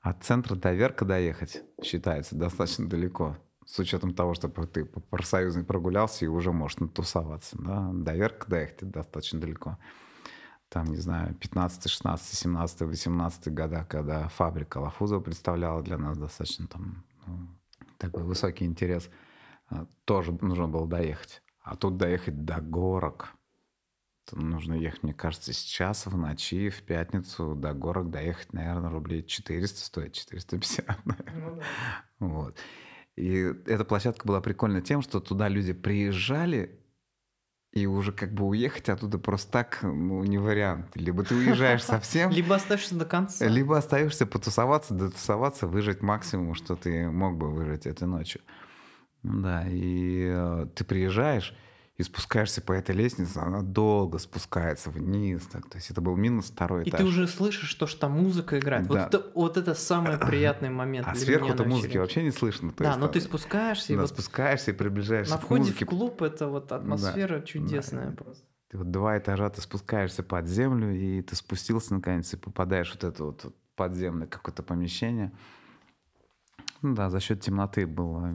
[0.02, 3.38] от центра до Верка доехать считается достаточно далеко.
[3.66, 7.56] С учетом того, что ты по профсоюзной прогулялся и уже можешь натусоваться.
[7.60, 7.92] Да?
[7.94, 9.78] До Верка доехать достаточно далеко
[10.70, 16.68] там, не знаю, 15, 16, 17, 18 года, когда фабрика Лафузова представляла для нас достаточно
[16.68, 17.48] там ну,
[17.98, 19.10] такой высокий интерес,
[19.70, 21.42] а, тоже нужно было доехать.
[21.62, 23.30] А тут доехать до горок,
[24.32, 29.80] нужно ехать, мне кажется, сейчас в ночи, в пятницу до горок доехать, наверное, рублей 400
[29.80, 30.86] стоит, 450.
[31.06, 31.64] Ну, да.
[32.20, 32.58] Вот.
[33.16, 33.34] И
[33.66, 36.80] эта площадка была прикольна тем, что туда люди приезжали
[37.72, 40.88] и уже как бы уехать оттуда просто так, ну, не вариант.
[40.96, 42.32] Либо ты уезжаешь совсем...
[42.32, 43.46] Либо остаешься до конца.
[43.46, 48.42] Либо остаешься потусоваться, дотусоваться, выжить максимум, что ты мог бы выжить этой ночью.
[49.22, 51.56] Да, и э, ты приезжаешь,
[52.00, 55.46] и спускаешься по этой лестнице, она долго спускается вниз.
[55.52, 56.94] Так, то есть это был минус второй этаж.
[56.94, 58.88] И ты уже слышишь то, что там музыка играет.
[58.88, 58.94] Да.
[58.94, 61.06] Вот, это, вот это самый приятный момент.
[61.10, 62.72] А сверху-то музыки вообще не слышно.
[62.78, 63.90] Да, есть, но там, ты спускаешься.
[63.90, 68.12] Да, и вот спускаешься и приближаешься На входе в клуб это вот атмосфера да, чудесная
[68.12, 68.24] да.
[68.24, 68.46] просто.
[68.70, 73.04] Ты вот два этажа ты спускаешься под землю, и ты спустился наконец и попадаешь вот
[73.04, 75.34] это вот подземное какое-то помещение.
[76.82, 78.34] Ну да, за счет темноты было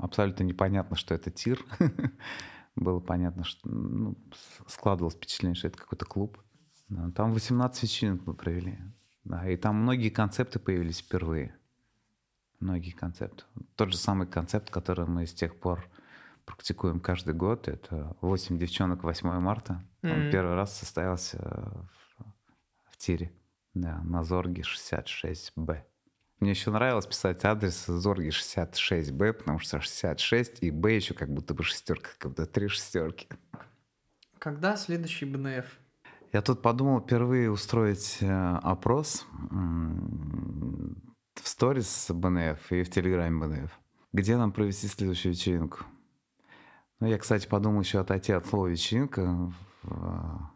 [0.00, 1.64] абсолютно непонятно, что это тир.
[2.76, 4.16] было понятно, что ну,
[4.66, 6.38] складывалось впечатление, что это какой-то клуб.
[7.14, 8.78] Там 18 вечеринок мы провели.
[9.24, 11.56] Да, и там многие концепты появились впервые.
[12.60, 13.44] Многие концепты.
[13.76, 15.84] Тот же самый концепт, который мы с тех пор
[16.44, 19.82] практикуем каждый год, это 8 девчонок 8 марта.
[20.02, 20.26] Mm-hmm.
[20.26, 22.24] Он первый раз состоялся в,
[22.90, 23.32] в тире.
[23.74, 25.82] Да, на Зорге 66Б.
[26.42, 31.54] Мне еще нравилось писать адрес Зорги 66Б, потому что 66 и Б еще как будто
[31.54, 33.28] бы шестерка, как будто три шестерки.
[34.40, 35.64] Когда следующий БНФ?
[36.32, 43.70] Я тут подумал впервые устроить э, опрос в сторис БНФ и в Телеграме БНФ.
[44.12, 45.84] Где нам провести следующую вечеринку?
[46.98, 49.52] Ну, я, кстати, подумал еще отойти от слова вечеринка
[49.84, 50.50] в,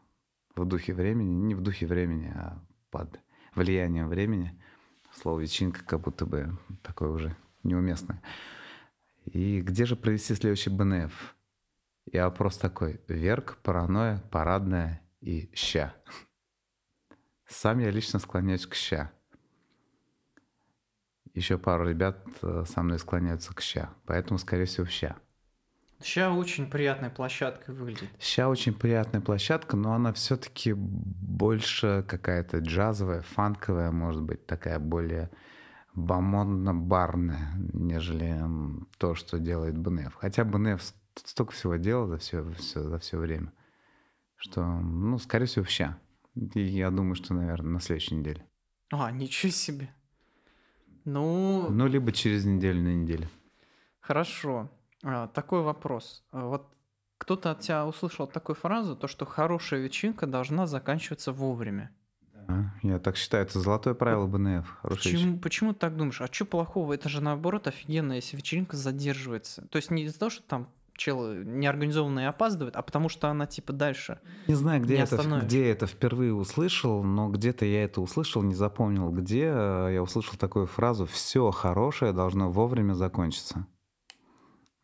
[0.56, 1.30] в духе времени.
[1.30, 2.60] Не в духе времени, а
[2.90, 3.20] под
[3.54, 4.60] влиянием времени–
[5.20, 8.22] Слово вечеринка как будто бы такое уже неуместное.
[9.24, 11.34] И где же провести следующий БНФ?
[12.12, 13.00] И вопрос такой.
[13.08, 15.94] Верк, паранойя, парадная и ща.
[17.46, 19.10] Сам я лично склоняюсь к ща.
[21.34, 23.90] Еще пару ребят э, со мной склоняются к ща.
[24.04, 25.16] Поэтому, скорее всего, ща.
[26.00, 28.10] Сейчас очень приятная площадка выглядит.
[28.18, 35.30] Сейчас очень приятная площадка, но она все-таки больше какая-то джазовая, фанковая, может быть, такая более
[35.94, 38.38] бомонно-барная, нежели
[38.98, 40.14] то, что делает БНФ.
[40.14, 40.82] Хотя БНФ
[41.24, 43.52] столько всего делал за все, все, за все время,
[44.36, 45.98] что, ну, скорее всего, ща.
[46.34, 48.44] И я думаю, что, наверное, на следующей неделе.
[48.92, 49.88] А, ничего себе.
[51.06, 51.68] Ну...
[51.70, 53.28] Ну, либо через неделю на неделю.
[54.00, 54.70] Хорошо.
[55.08, 56.24] А, такой вопрос.
[56.32, 56.66] А, вот
[57.18, 61.92] кто-то от тебя услышал такую фразу, то, что хорошая вечеринка должна заканчиваться вовремя.
[62.48, 64.78] Да, я так считаю, это золотое правило БНФ.
[64.82, 66.20] Почему, почему ты так думаешь?
[66.20, 66.92] А что плохого?
[66.92, 69.66] Это же наоборот офигенно, если вечеринка задерживается.
[69.68, 73.72] То есть не из-за того, что там чел неорганизованный опаздывает, а потому что она типа
[73.72, 74.18] дальше.
[74.48, 78.54] Не знаю, где, не это, где это впервые услышал, но где-то я это услышал, не
[78.54, 83.66] запомнил, где я услышал такую фразу «все хорошее должно вовремя закончиться».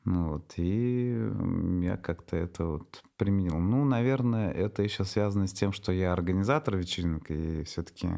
[0.05, 1.31] Ну вот, и
[1.83, 3.59] я как-то это вот применил.
[3.59, 8.09] Ну, наверное, это еще связано с тем, что я организатор вечеринок, и все-таки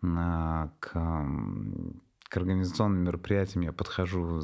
[0.00, 4.42] к, к организационным мероприятиям я подхожу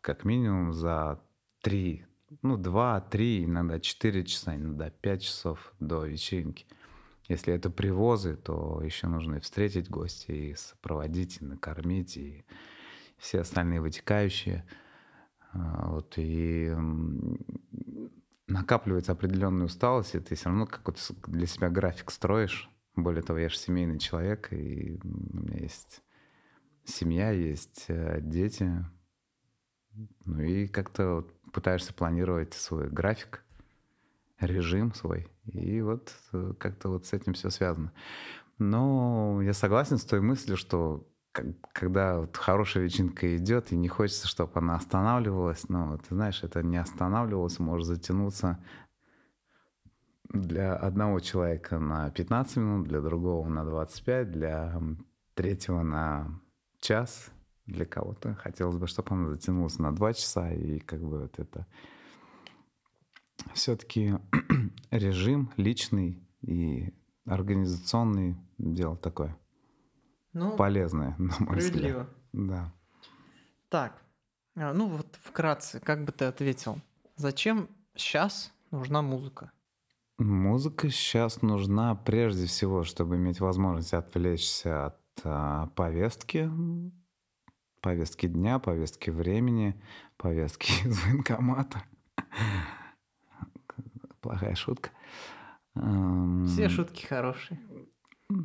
[0.00, 1.22] как минимум за
[1.60, 2.04] три,
[2.42, 6.66] ну, два, три, иногда четыре часа, иногда пять часов до вечеринки.
[7.28, 12.44] Если это привозы, то еще нужно и встретить гостей, и сопроводить, и накормить, и
[13.18, 14.81] все остальные вытекающие– а,
[15.52, 16.74] вот, и
[18.46, 22.70] накапливается определенная усталость, и ты все равно какой-то для себя график строишь.
[22.94, 26.02] Более того, я же семейный человек, и у меня есть
[26.84, 28.84] семья, есть э, дети.
[30.24, 33.44] Ну и как-то вот пытаешься планировать свой график,
[34.40, 35.28] режим свой.
[35.44, 37.92] И вот э, как-то вот с этим все связано.
[38.58, 44.28] Но я согласен с той мыслью, что когда вот хорошая вечеринка идет, и не хочется,
[44.28, 48.62] чтобы она останавливалась, но ты знаешь, это не останавливалось, может затянуться
[50.28, 54.80] для одного человека на 15 минут, для другого на 25, для
[55.34, 56.40] третьего на
[56.80, 57.30] час,
[57.66, 61.66] для кого-то хотелось бы, чтобы она затянулась на 2 часа, и как бы вот это
[63.54, 64.14] все-таки
[64.90, 66.92] режим личный и
[67.24, 69.36] организационный дело такое.
[70.32, 72.00] Ну, полезное, на мой справедливо.
[72.00, 72.08] взгляд.
[72.32, 72.72] Да.
[73.68, 74.02] Так,
[74.56, 76.78] а, ну вот вкратце, как бы ты ответил,
[77.16, 79.50] зачем сейчас нужна музыка?
[80.18, 86.50] Музыка сейчас нужна прежде всего, чтобы иметь возможность отвлечься от а, повестки,
[87.80, 89.80] повестки дня, повестки времени,
[90.16, 91.82] повестки из военкомата.
[94.20, 94.90] Плохая шутка.
[95.74, 97.58] Все шутки хорошие.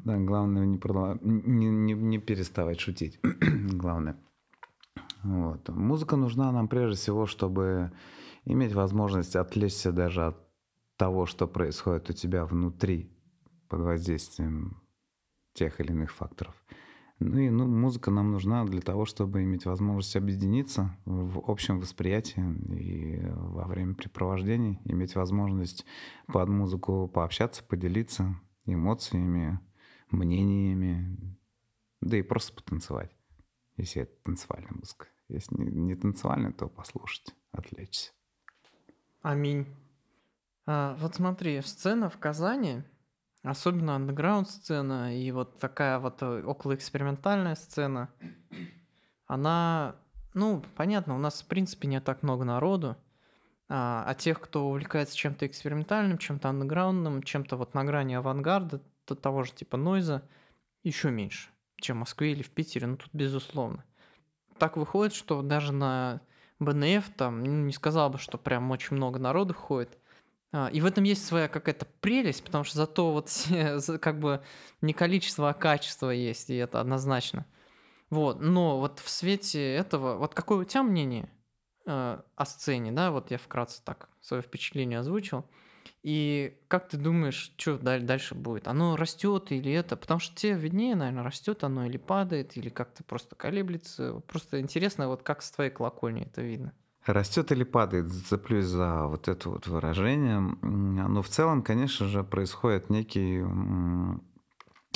[0.05, 1.19] Да, главное не, продолж...
[1.21, 3.19] не, не, не переставать шутить.
[3.73, 4.17] главное.
[5.23, 5.69] Вот.
[5.69, 7.91] Музыка нужна нам прежде всего, чтобы
[8.45, 10.37] иметь возможность отвлечься даже от
[10.97, 13.11] того, что происходит у тебя внутри
[13.69, 14.81] под воздействием
[15.53, 16.55] тех или иных факторов.
[17.19, 22.43] Ну и ну, музыка нам нужна для того, чтобы иметь возможность объединиться в общем восприятии
[22.75, 25.83] и во время препровождений, иметь возможность
[26.27, 29.59] под музыку пообщаться, поделиться эмоциями,
[30.09, 31.37] мнениями,
[32.01, 33.11] да и просто потанцевать,
[33.75, 35.07] если это танцевальная музыка.
[35.27, 38.11] Если не, не танцевальная, то послушать, отвлечься.
[39.21, 39.67] Аминь.
[40.65, 42.83] А, вот смотри, сцена в Казани,
[43.43, 48.09] особенно андеграунд сцена и вот такая вот э, околоэкспериментальная сцена,
[49.25, 49.95] она,
[50.33, 52.95] ну, понятно, у нас в принципе не так много народу,
[53.69, 58.81] а, а тех, кто увлекается чем-то экспериментальным, чем-то андеграундным, чем-то вот на грани авангарда,
[59.15, 60.27] того же типа нойза
[60.83, 63.83] еще меньше, чем в Москве или в Питере, ну тут безусловно.
[64.57, 66.21] Так выходит, что даже на
[66.59, 69.97] БНФ там, ну, не сказал бы, что прям очень много народу ходит.
[70.51, 73.29] А, и в этом есть своя какая-то прелесть, потому что зато вот
[74.01, 74.41] как бы
[74.81, 77.45] не количество, а качество есть, и это однозначно.
[78.09, 81.29] Вот, но вот в свете этого, вот какое у тебя мнение
[81.85, 85.45] э, о сцене, да, вот я вкратце так свое впечатление озвучил.
[86.07, 88.69] И как ты думаешь, что дальше будет?
[88.69, 89.97] Оно растет или это?
[89.97, 94.21] Потому что тебе виднее, наверное, растет оно или падает, или как-то просто колеблется.
[94.25, 96.71] Просто интересно, вот как с твоей колокольни это видно.
[97.05, 100.39] Растет или падает, зацеплюсь за вот это вот выражение.
[100.61, 103.43] Но в целом, конечно же, происходит некий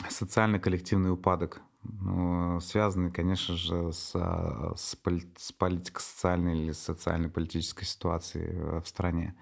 [0.07, 1.59] социально-коллективный упадок,
[2.61, 4.13] связанный, конечно же, с,
[4.77, 9.35] с, политико-социальной или социально-политической ситуацией в стране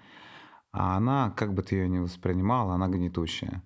[0.72, 3.62] а она, как бы ты ее ни воспринимал, она гнетущая.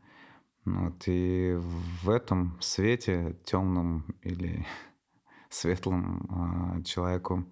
[0.64, 1.58] Вот, и
[2.02, 4.66] в этом свете темном или
[5.50, 7.44] светлом а, человеку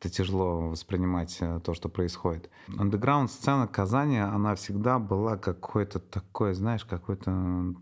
[0.00, 2.48] это тяжело воспринимать э, то, что происходит.
[2.78, 7.74] Андеграунд сцена Казани, она всегда была какой-то такой, знаешь, какой-то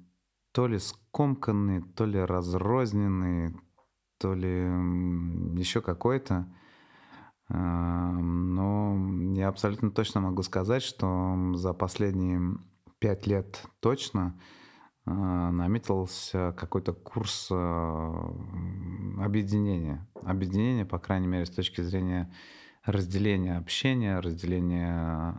[0.52, 3.54] то ли скомканный, то ли разрозненный,
[4.18, 4.64] то ли
[5.60, 6.52] еще какой-то.
[7.50, 8.78] Но
[9.32, 12.58] я абсолютно точно могу сказать, что за последние
[12.98, 14.38] пять лет точно
[15.06, 18.34] а, наметился какой-то курс а,
[19.18, 20.06] объединения.
[20.22, 22.30] Объединение, по крайней мере, с точки зрения
[22.84, 25.34] разделения общения, разделения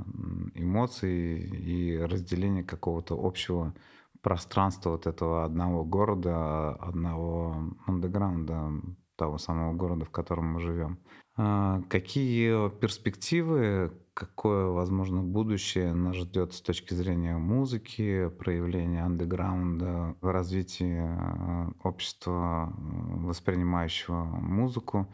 [0.56, 3.76] эмоций и разделения какого-то общего
[4.22, 7.56] пространства вот этого одного города, одного
[7.86, 8.72] андеграунда,
[9.16, 11.00] того самого города, в котором мы живем.
[11.42, 21.16] А, какие перспективы, какое, возможно, будущее нас ждет с точки зрения музыки, проявления андеграунда, развития
[21.18, 25.08] а, общества, воспринимающего музыку?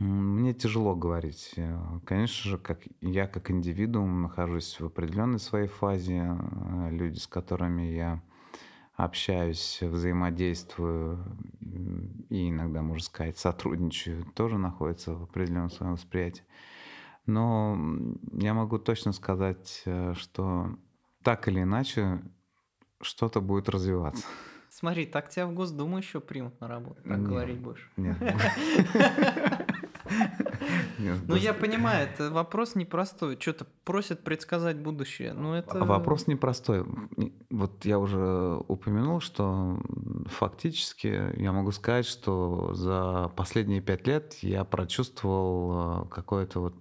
[0.00, 1.54] Мне тяжело говорить.
[2.04, 6.20] Конечно же, как я как индивидуум нахожусь в определенной своей фазе.
[6.20, 8.20] А, люди, с которыми я
[8.98, 11.24] общаюсь, взаимодействую
[12.28, 16.42] и иногда, можно сказать, сотрудничаю, тоже находятся в определенном своем восприятии.
[17.24, 17.78] Но
[18.32, 20.76] я могу точно сказать, э, что
[21.22, 22.20] так или иначе
[23.00, 24.26] что-то будет развиваться.
[24.68, 27.28] Смотри, так тебя в Госдуму еще примут на работу, так Нет.
[27.28, 27.92] говорить будешь.
[27.96, 28.16] Нет.
[30.98, 33.38] Ну, я понимаю, это вопрос непростой.
[33.40, 35.32] Что-то просят предсказать будущее.
[35.32, 35.84] Ну, это...
[35.84, 36.84] Вопрос непростой.
[37.50, 39.80] Вот я уже упомянул, что
[40.26, 46.74] фактически я могу сказать, что за последние пять лет я прочувствовал э, какое-то вот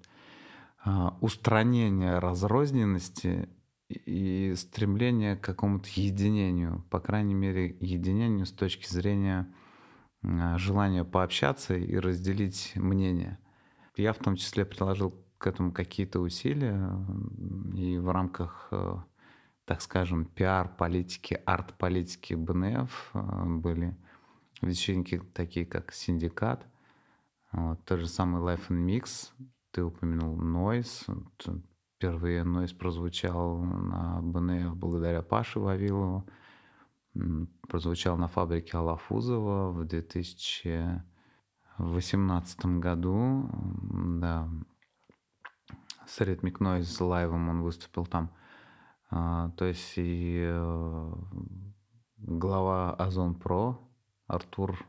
[0.84, 3.50] а, устранение разрозненности
[3.90, 9.48] и стремление к какому-то единению, по крайней мере, единению с точки зрения
[10.28, 13.40] а, желания пообщаться и разделить мнение.
[13.96, 16.92] Я в том числе приложил к этому какие-то усилия
[17.76, 18.96] и в рамках, э,
[19.66, 23.96] так скажем, пиар-политики, арт-политики БНФ э, были
[24.62, 26.66] вечеринки такие, как «Синдикат»,
[27.52, 29.32] вот, тот же самый Life and Mix,
[29.72, 31.24] ты упомянул Noise,
[31.96, 36.28] впервые Noise прозвучал на БНФ благодаря Паше Вавилову,
[37.68, 43.50] прозвучал на фабрике Алафузова в 2018 году.
[44.20, 44.48] Да,
[46.08, 48.32] с Rhythmic Noise лайвом он выступил там.
[49.10, 51.14] А, то есть и э,
[52.18, 53.80] глава Озон Про
[54.28, 54.86] Артур,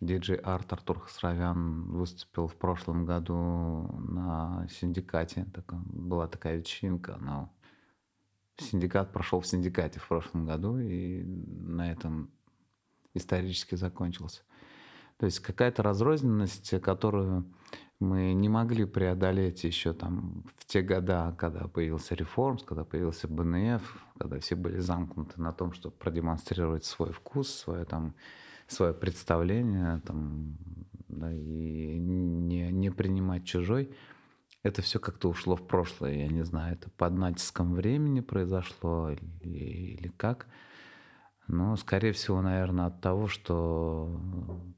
[0.00, 5.46] диджей Арт Артур Хасравян выступил в прошлом году на синдикате.
[5.68, 7.50] Была такая вечеринка, она
[8.58, 12.30] Синдикат прошел в синдикате в прошлом году и на этом
[13.14, 14.42] исторически закончился.
[15.18, 17.46] То есть какая-то разрозненность, которую
[17.98, 23.82] мы не могли преодолеть еще там в те года, когда появился Реформс, когда появился БНФ,
[24.18, 28.14] когда все были замкнуты на том, чтобы продемонстрировать свой вкус, свое там
[28.66, 30.56] свое представление там,
[31.08, 33.90] да, и не, не принимать чужой
[34.66, 36.14] это все как-то ушло в прошлое.
[36.14, 40.46] Я не знаю, это под натиском времени произошло или, или как.
[41.48, 44.20] Но, скорее всего, наверное, от того, что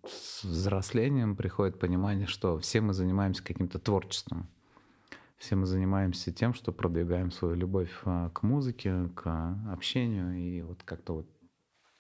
[0.07, 4.49] с взрослением приходит понимание, что все мы занимаемся каким-то творчеством.
[5.39, 10.37] Все мы занимаемся тем, что продвигаем свою любовь а, к музыке, к общению.
[10.37, 11.27] И вот как-то вот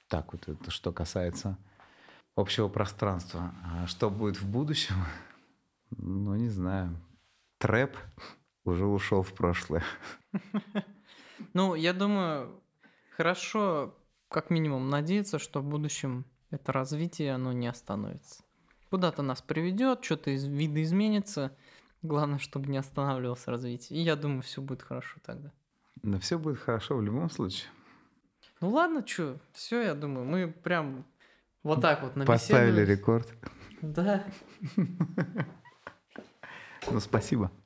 [0.08, 1.56] так вот это что касается
[2.36, 3.54] общего пространства.
[3.64, 4.96] А что будет в будущем?
[5.90, 6.94] Ну, не знаю
[7.58, 7.96] трэп
[8.64, 9.84] уже ушел в прошлое.
[11.54, 12.60] Ну, я думаю,
[13.16, 13.96] хорошо,
[14.28, 18.42] как минимум, надеяться, что в будущем это развитие, оно не остановится.
[18.90, 21.56] Куда-то нас приведет, что-то из вида изменится.
[22.02, 24.00] Главное, чтобы не останавливалось развитие.
[24.00, 25.52] И я думаю, все будет хорошо тогда.
[26.02, 27.68] Да все будет хорошо в любом случае.
[28.60, 31.06] Ну ладно, что, все, я думаю, мы прям
[31.62, 33.32] вот так вот Поставили рекорд.
[33.80, 34.24] Да.
[36.90, 37.50] Ну, спасибо.